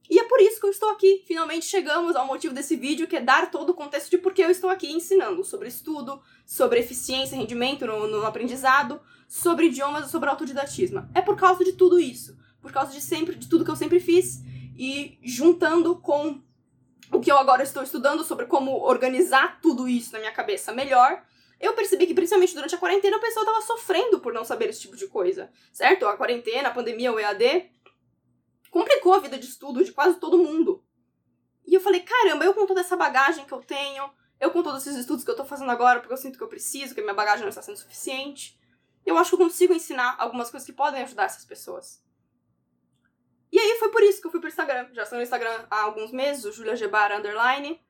E 0.09 0.19
é 0.19 0.25
por 0.25 0.41
isso 0.41 0.61
que 0.61 0.67
eu 0.67 0.71
estou 0.71 0.91
aqui. 0.91 1.23
Finalmente 1.27 1.67
chegamos 1.67 2.15
ao 2.15 2.27
motivo 2.27 2.55
desse 2.55 2.77
vídeo, 2.77 3.07
que 3.07 3.17
é 3.17 3.21
dar 3.21 3.51
todo 3.51 3.71
o 3.71 3.75
contexto 3.75 4.11
de 4.11 4.19
por 4.19 4.33
que 4.33 4.43
eu 4.43 4.51
estou 4.51 4.69
aqui 4.71 4.93
ensinando 4.93 5.45
sobre 5.45 5.69
estudo, 5.69 6.21
sobre 6.45 6.81
eficiência 6.81 7.35
e 7.35 7.39
rendimento 7.39 7.87
no, 7.87 8.07
no 8.07 8.27
aprendizado, 8.27 9.01
sobre 9.27 9.67
idiomas 9.67 10.07
e 10.07 10.11
sobre 10.11 10.29
autodidatismo. 10.29 11.09
É 11.15 11.23
por 11.23 11.37
causa 11.37 11.65
de 11.65 11.73
tudo 11.73 11.99
isso, 11.99 12.37
por 12.61 12.71
causa 12.71 12.93
de 12.93 13.01
sempre, 13.01 13.35
de 13.35 13.49
tudo 13.49 13.65
que 13.65 13.71
eu 13.71 13.77
sempre 13.77 13.99
fiz 13.99 14.43
e 14.77 15.19
juntando 15.23 15.97
com 15.97 16.41
o 17.13 17.21
que 17.21 17.31
eu 17.31 17.39
agora 17.39 17.63
estou 17.63 17.83
estudando 17.83 18.25
sobre 18.25 18.47
como 18.47 18.73
organizar 18.83 19.61
tudo 19.61 19.89
isso 19.89 20.13
na 20.13 20.19
minha 20.19 20.33
cabeça 20.33 20.73
melhor, 20.73 21.23
eu 21.61 21.73
percebi 21.73 22.07
que 22.07 22.15
principalmente 22.15 22.55
durante 22.55 22.75
a 22.75 22.79
quarentena 22.79 23.17
a 23.17 23.21
pessoa 23.21 23.45
estava 23.45 23.61
sofrendo 23.63 24.19
por 24.21 24.33
não 24.33 24.45
saber 24.45 24.69
esse 24.69 24.81
tipo 24.81 24.97
de 24.97 25.07
coisa, 25.07 25.51
certo? 25.73 26.07
A 26.07 26.17
quarentena, 26.17 26.69
a 26.69 26.73
pandemia, 26.73 27.13
o 27.13 27.19
EAD 27.19 27.71
complicou 28.75 29.15
a 29.15 29.21
vida 29.21 29.39
de 29.39 29.47
estudo 29.47 29.85
de 29.85 29.93
quase 29.93 30.19
todo 30.19 30.37
mundo. 30.37 30.85
E 31.65 31.75
eu 31.75 31.81
falei, 31.81 32.01
caramba, 32.01 32.45
eu 32.45 32.53
com 32.53 32.67
toda 32.67 32.81
essa 32.81 32.97
bagagem 32.97 33.45
que 33.45 33.53
eu 33.53 33.61
tenho, 33.61 34.11
eu 34.41 34.51
com 34.51 34.65
todos 34.65 34.85
esses 34.85 34.99
estudos 34.99 35.23
que 35.23 35.31
eu 35.31 35.37
tô 35.37 35.45
fazendo 35.45 35.71
agora, 35.71 36.01
porque 36.01 36.13
eu 36.13 36.17
sinto 36.17 36.37
que 36.37 36.43
eu 36.43 36.49
preciso, 36.49 36.93
que 36.93 37.01
minha 37.01 37.15
bagagem 37.15 37.43
não 37.43 37.51
está 37.51 37.63
sendo 37.63 37.77
suficiente, 37.77 38.59
eu 39.07 39.17
acho 39.17 39.31
que 39.31 39.37
eu 39.37 39.47
consigo 39.47 39.73
ensinar 39.73 40.17
algumas 40.19 40.51
coisas 40.51 40.67
que 40.67 40.73
podem 40.73 41.05
ajudar 41.05 41.27
essas 41.27 41.45
pessoas. 41.45 42.03
E 43.53 43.61
aí 43.61 43.79
foi 43.79 43.91
por 43.91 44.03
isso 44.03 44.21
que 44.21 44.27
eu 44.27 44.33
fui 44.33 44.41
pro 44.41 44.49
Instagram. 44.49 44.89
Já 44.93 45.05
estou 45.05 45.19
no 45.19 45.23
Instagram 45.23 45.67
há 45.71 45.83
alguns 45.83 46.11
meses, 46.11 46.45
o 46.45 46.51
Julia 46.51 46.75
Gebara 46.75 47.19
Underline. 47.19 47.81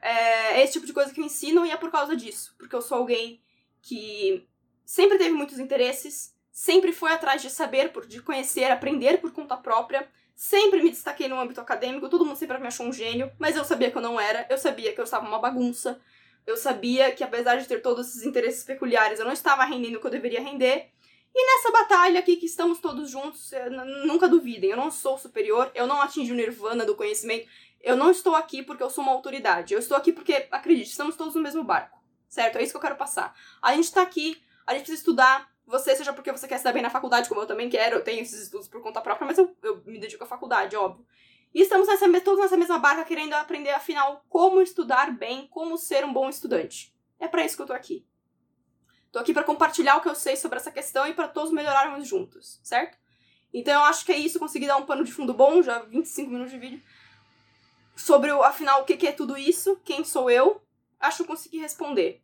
É, 0.00 0.60
é 0.60 0.64
esse 0.64 0.72
tipo 0.72 0.86
de 0.86 0.94
coisa 0.94 1.12
que 1.12 1.20
eu 1.20 1.26
ensino 1.26 1.66
e 1.66 1.70
é 1.70 1.76
por 1.76 1.90
causa 1.90 2.16
disso. 2.16 2.54
Porque 2.56 2.74
eu 2.74 2.80
sou 2.80 2.96
alguém 2.96 3.44
que 3.82 4.48
sempre 4.82 5.18
teve 5.18 5.32
muitos 5.32 5.58
interesses, 5.58 6.34
sempre 6.56 6.90
foi 6.90 7.12
atrás 7.12 7.42
de 7.42 7.50
saber, 7.50 7.92
de 8.08 8.22
conhecer, 8.22 8.64
aprender 8.64 9.18
por 9.18 9.30
conta 9.30 9.58
própria. 9.58 10.08
Sempre 10.34 10.82
me 10.82 10.88
destaquei 10.88 11.28
no 11.28 11.38
âmbito 11.38 11.60
acadêmico, 11.60 12.08
todo 12.08 12.24
mundo 12.24 12.38
sempre 12.38 12.56
me 12.56 12.66
achou 12.66 12.86
um 12.86 12.92
gênio, 12.94 13.30
mas 13.38 13.56
eu 13.56 13.64
sabia 13.64 13.90
que 13.90 13.98
eu 13.98 14.00
não 14.00 14.18
era, 14.18 14.46
eu 14.48 14.56
sabia 14.56 14.90
que 14.94 14.98
eu 14.98 15.04
estava 15.04 15.28
uma 15.28 15.38
bagunça, 15.38 16.00
eu 16.46 16.56
sabia 16.56 17.12
que 17.12 17.22
apesar 17.22 17.56
de 17.56 17.66
ter 17.66 17.82
todos 17.82 18.08
esses 18.08 18.22
interesses 18.22 18.64
peculiares, 18.64 19.18
eu 19.18 19.26
não 19.26 19.34
estava 19.34 19.64
rendendo 19.64 19.96
o 19.96 20.00
que 20.00 20.06
eu 20.06 20.10
deveria 20.10 20.40
render, 20.40 20.90
e 21.34 21.46
nessa 21.46 21.70
batalha 21.70 22.20
aqui 22.20 22.36
que 22.36 22.46
estamos 22.46 22.78
todos 22.78 23.10
juntos, 23.10 23.52
é, 23.52 23.68
nunca 24.06 24.26
duvidem, 24.26 24.70
eu 24.70 24.76
não 24.78 24.90
sou 24.90 25.18
superior, 25.18 25.70
eu 25.74 25.86
não 25.86 26.00
atingi 26.00 26.32
o 26.32 26.34
nirvana 26.34 26.86
do 26.86 26.96
conhecimento, 26.96 27.46
eu 27.82 27.96
não 27.96 28.10
estou 28.10 28.34
aqui 28.34 28.62
porque 28.62 28.82
eu 28.82 28.88
sou 28.88 29.04
uma 29.04 29.12
autoridade, 29.12 29.74
eu 29.74 29.78
estou 29.78 29.96
aqui 29.96 30.10
porque, 30.10 30.48
acredite, 30.50 30.90
estamos 30.90 31.16
todos 31.16 31.34
no 31.34 31.42
mesmo 31.42 31.62
barco, 31.62 31.98
certo? 32.28 32.56
É 32.56 32.62
isso 32.62 32.72
que 32.72 32.78
eu 32.78 32.82
quero 32.82 32.96
passar. 32.96 33.34
A 33.60 33.74
gente 33.74 33.84
está 33.84 34.00
aqui, 34.00 34.42
a 34.66 34.72
gente 34.72 34.84
precisa 34.84 35.00
estudar, 35.00 35.55
você, 35.66 35.96
seja 35.96 36.12
porque 36.12 36.30
você 36.30 36.46
quer 36.46 36.58
se 36.58 36.64
dar 36.64 36.72
bem 36.72 36.82
na 36.82 36.90
faculdade, 36.90 37.28
como 37.28 37.40
eu 37.40 37.46
também 37.46 37.68
quero, 37.68 37.96
eu 37.96 38.04
tenho 38.04 38.22
esses 38.22 38.42
estudos 38.42 38.68
por 38.68 38.80
conta 38.80 39.00
própria, 39.00 39.26
mas 39.26 39.36
eu, 39.36 39.54
eu 39.62 39.82
me 39.84 39.98
dedico 39.98 40.22
à 40.22 40.26
faculdade, 40.26 40.76
óbvio. 40.76 41.04
E 41.52 41.62
estamos 41.62 41.88
nessa, 41.88 42.06
todos 42.20 42.40
nessa 42.40 42.56
mesma 42.56 42.78
barca 42.78 43.04
querendo 43.04 43.34
aprender, 43.34 43.70
afinal, 43.70 44.24
como 44.28 44.60
estudar 44.60 45.10
bem, 45.10 45.46
como 45.48 45.76
ser 45.76 46.04
um 46.04 46.12
bom 46.12 46.28
estudante. 46.28 46.94
É 47.18 47.26
para 47.26 47.44
isso 47.44 47.56
que 47.56 47.62
eu 47.62 47.66
tô 47.66 47.72
aqui. 47.72 48.06
Tô 49.10 49.18
aqui 49.18 49.32
para 49.32 49.42
compartilhar 49.42 49.96
o 49.96 50.00
que 50.00 50.08
eu 50.08 50.14
sei 50.14 50.36
sobre 50.36 50.58
essa 50.58 50.70
questão 50.70 51.06
e 51.06 51.14
para 51.14 51.26
todos 51.26 51.50
melhorarmos 51.50 52.06
juntos, 52.06 52.60
certo? 52.62 52.98
Então 53.52 53.72
eu 53.72 53.86
acho 53.86 54.04
que 54.04 54.12
é 54.12 54.16
isso, 54.18 54.38
consegui 54.38 54.66
dar 54.66 54.76
um 54.76 54.84
pano 54.84 55.02
de 55.02 55.12
fundo 55.12 55.32
bom, 55.32 55.62
já 55.62 55.78
25 55.80 56.30
minutos 56.30 56.52
de 56.52 56.58
vídeo. 56.58 56.82
Sobre, 57.96 58.30
o, 58.30 58.42
afinal, 58.42 58.82
o 58.82 58.84
que 58.84 59.06
é 59.06 59.12
tudo 59.12 59.38
isso, 59.38 59.80
quem 59.82 60.04
sou 60.04 60.30
eu, 60.30 60.62
acho 61.00 61.18
que 61.18 61.22
eu 61.22 61.26
consegui 61.26 61.58
responder. 61.58 62.22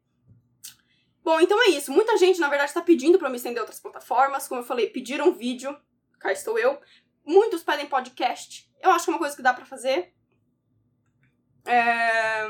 Bom, 1.22 1.40
então 1.40 1.60
é 1.62 1.70
isso. 1.70 1.92
Muita 1.92 2.16
gente, 2.16 2.40
na 2.40 2.48
verdade, 2.48 2.70
está 2.70 2.82
pedindo 2.82 3.18
para 3.18 3.30
me 3.30 3.36
estender 3.36 3.60
outras 3.60 3.80
plataformas. 3.80 4.48
Como 4.48 4.60
eu 4.60 4.64
falei, 4.64 4.88
pediram 4.88 5.32
vídeo, 5.32 5.76
cá 6.18 6.32
estou 6.32 6.58
eu. 6.58 6.80
Muitos 7.24 7.62
pedem 7.62 7.86
podcast. 7.86 8.68
Eu 8.80 8.90
acho 8.90 9.04
que 9.04 9.10
é 9.10 9.14
uma 9.14 9.20
coisa 9.20 9.36
que 9.36 9.42
dá 9.42 9.54
para 9.54 9.64
fazer. 9.64 10.12
É... 11.64 12.48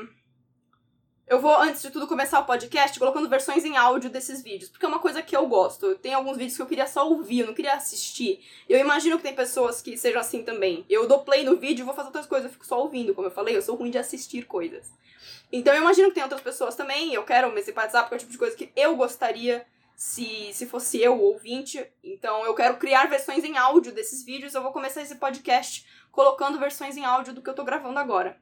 Eu 1.27 1.41
vou, 1.41 1.55
antes 1.57 1.81
de 1.81 1.91
tudo, 1.91 2.07
começar 2.07 2.41
o 2.41 2.45
podcast 2.45 2.99
colocando 2.99 3.29
versões 3.29 3.65
em 3.65 3.77
áudio 3.77 4.11
desses 4.11 4.43
vídeos, 4.43 4.69
porque 4.69 4.85
é 4.85 4.89
uma 4.89 4.99
coisa 4.99 5.23
que 5.23 5.35
eu 5.35 5.47
gosto. 5.47 5.95
Tem 5.97 6.13
alguns 6.13 6.37
vídeos 6.37 6.57
que 6.57 6.63
eu 6.63 6.67
queria 6.67 6.87
só 6.87 7.09
ouvir, 7.09 7.41
eu 7.41 7.47
não 7.47 7.55
queria 7.55 7.75
assistir. 7.75 8.45
Eu 8.69 8.79
imagino 8.79 9.17
que 9.17 9.23
tem 9.23 9.35
pessoas 9.35 9.81
que 9.81 9.97
sejam 9.97 10.21
assim 10.21 10.43
também. 10.43 10.85
Eu 10.91 11.07
dou 11.07 11.25
play 11.25 11.45
no 11.45 11.57
vídeo 11.57 11.83
e 11.83 11.87
vou 11.87 11.95
fazer 11.95 12.09
outras 12.09 12.27
coisas, 12.27 12.47
eu 12.47 12.53
fico 12.53 12.67
só 12.67 12.81
ouvindo, 12.81 13.15
como 13.15 13.29
eu 13.29 13.31
falei, 13.31 13.57
eu 13.57 13.63
sou 13.63 13.77
ruim 13.77 13.91
de 13.91 13.99
assistir 13.99 14.47
coisas. 14.47 14.93
Então 15.51 15.73
eu 15.73 15.81
imagino 15.81 16.09
que 16.09 16.15
tem 16.15 16.23
outras 16.23 16.43
pessoas 16.43 16.75
também, 16.75 17.15
eu 17.15 17.23
quero 17.25 17.53
me 17.53 17.63
simpatizar 17.63 18.03
porque 18.03 18.15
é 18.15 18.17
o 18.17 18.21
tipo 18.21 18.33
de 18.33 18.39
coisa 18.39 18.57
que 18.57 18.73
eu 18.75 18.97
gostaria 18.97 19.65
se, 19.95 20.53
se 20.53 20.67
fosse 20.67 21.01
eu 21.01 21.15
o 21.15 21.23
ouvinte. 21.23 21.87
Então 22.03 22.45
eu 22.45 22.55
quero 22.55 22.77
criar 22.77 23.09
versões 23.09 23.45
em 23.45 23.57
áudio 23.57 23.93
desses 23.93 24.25
vídeos, 24.25 24.55
eu 24.55 24.63
vou 24.63 24.73
começar 24.73 25.01
esse 25.01 25.15
podcast 25.15 25.87
colocando 26.11 26.59
versões 26.59 26.97
em 26.97 27.05
áudio 27.05 27.33
do 27.33 27.41
que 27.41 27.49
eu 27.49 27.55
tô 27.55 27.65
gravando 27.65 27.99
agora, 27.99 28.37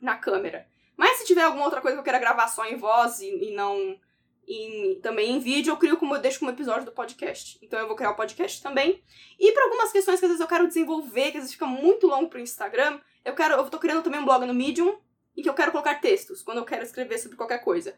na 0.00 0.16
câmera. 0.16 0.69
Mas 1.00 1.16
se 1.16 1.24
tiver 1.24 1.40
alguma 1.40 1.64
outra 1.64 1.80
coisa 1.80 1.96
que 1.96 2.00
eu 2.00 2.04
queira 2.04 2.18
gravar 2.18 2.46
só 2.46 2.66
em 2.66 2.76
voz 2.76 3.20
e, 3.20 3.30
e 3.30 3.54
não 3.54 3.98
em, 4.46 5.00
também 5.00 5.30
em 5.30 5.38
vídeo, 5.40 5.70
eu 5.70 5.76
crio 5.78 5.96
como 5.96 6.14
eu 6.14 6.20
deixo 6.20 6.38
como 6.38 6.50
episódio 6.50 6.84
do 6.84 6.92
podcast. 6.92 7.58
Então 7.62 7.80
eu 7.80 7.86
vou 7.86 7.96
criar 7.96 8.10
o 8.10 8.16
podcast 8.16 8.62
também. 8.62 9.02
E 9.38 9.50
para 9.52 9.64
algumas 9.64 9.90
questões 9.90 10.20
que 10.20 10.26
às 10.26 10.30
vezes 10.30 10.42
eu 10.42 10.46
quero 10.46 10.68
desenvolver, 10.68 11.30
que 11.30 11.38
às 11.38 11.44
vezes 11.44 11.54
fica 11.54 11.64
muito 11.64 12.06
longo 12.06 12.28
pro 12.28 12.38
Instagram, 12.38 13.00
eu 13.24 13.34
quero. 13.34 13.54
Eu 13.54 13.70
tô 13.70 13.78
criando 13.78 14.02
também 14.02 14.20
um 14.20 14.26
blog 14.26 14.44
no 14.44 14.52
Medium 14.52 14.98
em 15.34 15.40
que 15.40 15.48
eu 15.48 15.54
quero 15.54 15.72
colocar 15.72 16.02
textos 16.02 16.42
quando 16.42 16.58
eu 16.58 16.66
quero 16.66 16.82
escrever 16.82 17.16
sobre 17.16 17.38
qualquer 17.38 17.64
coisa. 17.64 17.96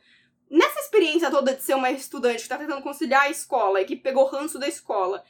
Nessa 0.49 0.79
experiência 0.79 1.29
toda 1.29 1.57
de 1.57 1.63
ser 1.65 1.75
uma 1.75 1.91
estudante 1.91 2.45
que 2.45 2.49
tá 2.49 2.57
tentando 2.57 2.83
conciliar 2.83 3.23
a 3.23 3.31
escola 3.31 3.81
e 3.81 3.85
que 3.85 3.97
pegou 3.97 4.27
ranço 4.27 4.61
da 4.61 4.69
escola 4.69 5.25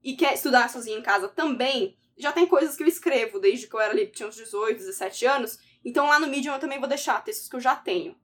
e 0.00 0.14
quer 0.14 0.34
estudar 0.34 0.70
sozinha 0.70 0.96
em 0.96 1.02
casa 1.02 1.26
também, 1.26 1.96
já 2.16 2.30
tem 2.30 2.46
coisas 2.46 2.76
que 2.76 2.84
eu 2.84 2.86
escrevo 2.86 3.40
desde 3.40 3.66
que 3.66 3.74
eu 3.74 3.80
era 3.80 3.92
ali, 3.92 4.06
tinha 4.06 4.28
uns 4.28 4.36
18, 4.36 4.78
17 4.78 5.26
anos, 5.26 5.58
então 5.86 6.08
lá 6.08 6.18
no 6.18 6.26
Medium 6.26 6.52
eu 6.52 6.58
também 6.58 6.80
vou 6.80 6.88
deixar 6.88 7.22
textos 7.22 7.48
que 7.48 7.54
eu 7.54 7.60
já 7.60 7.76
tenho. 7.76 8.16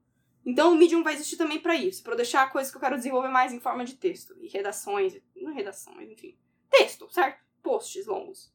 Então 0.45 0.73
o 0.73 0.75
Medium 0.75 1.01
vai 1.01 1.13
existir 1.13 1.37
também 1.37 1.61
para 1.61 1.73
isso, 1.73 2.03
para 2.03 2.11
eu 2.11 2.17
deixar 2.17 2.51
coisas 2.51 2.69
que 2.69 2.75
eu 2.75 2.81
quero 2.81 2.97
desenvolver 2.97 3.29
mais 3.29 3.53
em 3.53 3.59
forma 3.61 3.85
de 3.85 3.95
texto, 3.95 4.35
e 4.41 4.49
redações, 4.49 5.17
não 5.33 5.53
redação, 5.53 5.93
mas 5.95 6.09
enfim, 6.09 6.37
texto, 6.69 7.09
certo? 7.09 7.41
Posts 7.63 8.05
longos. 8.05 8.53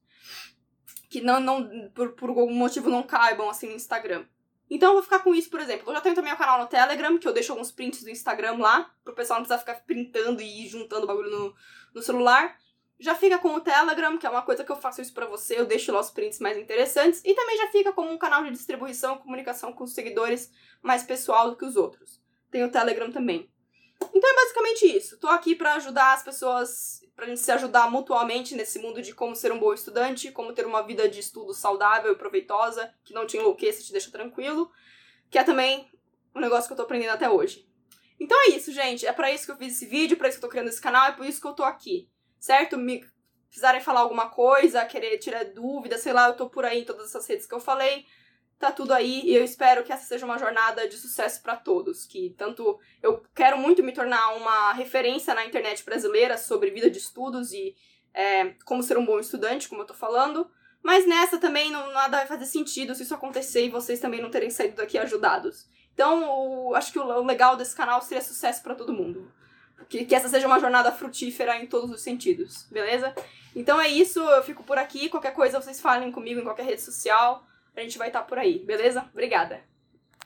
Que 1.08 1.22
não, 1.22 1.40
não 1.40 1.90
por, 1.94 2.12
por 2.12 2.28
algum 2.28 2.52
motivo 2.52 2.90
não 2.90 3.02
caibam 3.02 3.48
assim 3.48 3.66
no 3.66 3.72
Instagram. 3.72 4.26
Então 4.70 4.90
eu 4.90 4.94
vou 4.96 5.02
ficar 5.02 5.20
com 5.20 5.34
isso, 5.34 5.48
por 5.48 5.60
exemplo. 5.60 5.88
Eu 5.88 5.94
já 5.94 6.02
tenho 6.02 6.14
também 6.14 6.34
o 6.34 6.36
canal 6.36 6.60
no 6.60 6.66
Telegram, 6.66 7.16
que 7.16 7.26
eu 7.26 7.32
deixo 7.32 7.52
alguns 7.52 7.72
prints 7.72 8.02
do 8.02 8.10
Instagram 8.10 8.58
lá, 8.58 8.94
pro 9.02 9.14
pessoal 9.14 9.38
não 9.38 9.46
precisar 9.46 9.58
ficar 9.58 9.82
printando 9.86 10.42
e 10.42 10.68
juntando 10.68 11.06
bagulho 11.06 11.30
no, 11.30 11.54
no 11.94 12.02
celular. 12.02 12.58
Já 13.00 13.14
fica 13.14 13.38
com 13.38 13.54
o 13.54 13.60
Telegram, 13.60 14.18
que 14.18 14.26
é 14.26 14.30
uma 14.30 14.42
coisa 14.42 14.64
que 14.64 14.72
eu 14.72 14.76
faço 14.76 15.00
isso 15.00 15.14
para 15.14 15.26
você, 15.26 15.58
eu 15.58 15.64
deixo 15.64 15.92
lá 15.92 16.00
os 16.00 16.10
prints 16.10 16.40
mais 16.40 16.58
interessantes. 16.58 17.22
E 17.24 17.32
também 17.32 17.56
já 17.56 17.68
fica 17.68 17.92
como 17.92 18.10
um 18.10 18.18
canal 18.18 18.42
de 18.42 18.50
distribuição 18.50 19.18
comunicação 19.18 19.72
com 19.72 19.84
os 19.84 19.94
seguidores 19.94 20.50
mais 20.82 21.04
pessoal 21.04 21.50
do 21.50 21.56
que 21.56 21.64
os 21.64 21.76
outros. 21.76 22.20
Tem 22.50 22.64
o 22.64 22.70
Telegram 22.70 23.12
também. 23.12 23.48
Então 24.12 24.30
é 24.30 24.34
basicamente 24.34 24.96
isso. 24.96 25.16
Tô 25.18 25.28
aqui 25.28 25.54
para 25.54 25.74
ajudar 25.74 26.14
as 26.14 26.24
pessoas, 26.24 27.00
pra 27.14 27.26
gente 27.26 27.38
se 27.38 27.52
ajudar 27.52 27.88
mutuamente 27.88 28.56
nesse 28.56 28.80
mundo 28.80 29.00
de 29.00 29.14
como 29.14 29.36
ser 29.36 29.52
um 29.52 29.60
bom 29.60 29.72
estudante, 29.72 30.32
como 30.32 30.52
ter 30.52 30.66
uma 30.66 30.82
vida 30.82 31.08
de 31.08 31.20
estudo 31.20 31.54
saudável 31.54 32.12
e 32.12 32.16
proveitosa, 32.16 32.92
que 33.04 33.14
não 33.14 33.26
te 33.26 33.36
enlouqueça 33.36 33.82
te 33.82 33.92
deixa 33.92 34.10
tranquilo. 34.10 34.72
Que 35.30 35.38
é 35.38 35.44
também 35.44 35.88
um 36.34 36.40
negócio 36.40 36.66
que 36.66 36.72
eu 36.72 36.76
tô 36.76 36.82
aprendendo 36.82 37.10
até 37.10 37.30
hoje. 37.30 37.68
Então 38.18 38.36
é 38.46 38.56
isso, 38.56 38.72
gente. 38.72 39.06
É 39.06 39.12
para 39.12 39.30
isso 39.30 39.46
que 39.46 39.52
eu 39.52 39.56
fiz 39.56 39.74
esse 39.74 39.86
vídeo, 39.86 40.16
para 40.16 40.28
isso 40.28 40.40
que 40.40 40.44
eu 40.44 40.48
tô 40.48 40.52
criando 40.52 40.68
esse 40.68 40.80
canal, 40.80 41.06
é 41.06 41.12
por 41.12 41.24
isso 41.24 41.40
que 41.40 41.46
eu 41.46 41.54
tô 41.54 41.62
aqui 41.62 42.08
certo? 42.38 42.76
Me 42.76 43.04
precisarem 43.48 43.80
falar 43.80 44.00
alguma 44.00 44.28
coisa, 44.28 44.84
querer 44.84 45.18
tirar 45.18 45.44
dúvida, 45.44 45.98
sei 45.98 46.12
lá, 46.12 46.28
eu 46.28 46.36
tô 46.36 46.48
por 46.48 46.64
aí 46.64 46.80
em 46.80 46.84
todas 46.84 47.08
essas 47.08 47.26
redes 47.26 47.46
que 47.46 47.54
eu 47.54 47.60
falei. 47.60 48.04
Tá 48.58 48.72
tudo 48.72 48.92
aí 48.92 49.22
e 49.24 49.34
eu 49.34 49.44
espero 49.44 49.84
que 49.84 49.92
essa 49.92 50.04
seja 50.04 50.26
uma 50.26 50.38
jornada 50.38 50.88
de 50.88 50.96
sucesso 50.96 51.40
para 51.42 51.56
todos, 51.56 52.04
que 52.04 52.34
tanto 52.36 52.78
eu 53.00 53.22
quero 53.34 53.56
muito 53.56 53.84
me 53.84 53.92
tornar 53.92 54.34
uma 54.34 54.72
referência 54.72 55.32
na 55.32 55.46
internet 55.46 55.84
brasileira 55.84 56.36
sobre 56.36 56.70
vida 56.70 56.90
de 56.90 56.98
estudos 56.98 57.52
e 57.52 57.76
é, 58.12 58.54
como 58.64 58.82
ser 58.82 58.98
um 58.98 59.06
bom 59.06 59.20
estudante, 59.20 59.68
como 59.68 59.82
eu 59.82 59.86
tô 59.86 59.94
falando, 59.94 60.50
mas 60.82 61.06
nessa 61.06 61.38
também 61.38 61.70
não, 61.70 61.92
nada 61.92 62.18
vai 62.18 62.26
fazer 62.26 62.46
sentido 62.46 62.96
se 62.96 63.04
isso 63.04 63.14
acontecer 63.14 63.64
e 63.64 63.70
vocês 63.70 64.00
também 64.00 64.20
não 64.20 64.30
terem 64.30 64.50
saído 64.50 64.74
daqui 64.74 64.98
ajudados. 64.98 65.68
Então, 65.94 66.28
o, 66.28 66.74
acho 66.74 66.92
que 66.92 66.98
o, 66.98 67.04
o 67.04 67.24
legal 67.24 67.56
desse 67.56 67.76
canal 67.76 68.02
seria 68.02 68.22
sucesso 68.22 68.60
para 68.62 68.74
todo 68.74 68.92
mundo 68.92 69.32
que, 69.86 70.04
que 70.04 70.14
essa 70.14 70.28
seja 70.28 70.46
uma 70.46 70.60
jornada 70.60 70.92
frutífera 70.92 71.56
em 71.56 71.66
todos 71.66 71.90
os 71.90 72.00
sentidos, 72.00 72.66
beleza? 72.70 73.14
Então 73.54 73.80
é 73.80 73.88
isso, 73.88 74.20
eu 74.20 74.42
fico 74.42 74.62
por 74.62 74.78
aqui. 74.78 75.08
Qualquer 75.08 75.32
coisa 75.32 75.60
vocês 75.60 75.80
falem 75.80 76.12
comigo 76.12 76.40
em 76.40 76.44
qualquer 76.44 76.64
rede 76.64 76.82
social. 76.82 77.44
A 77.76 77.80
gente 77.80 77.98
vai 77.98 78.08
estar 78.08 78.20
tá 78.20 78.26
por 78.26 78.38
aí, 78.38 78.58
beleza? 78.58 79.08
Obrigada! 79.12 79.62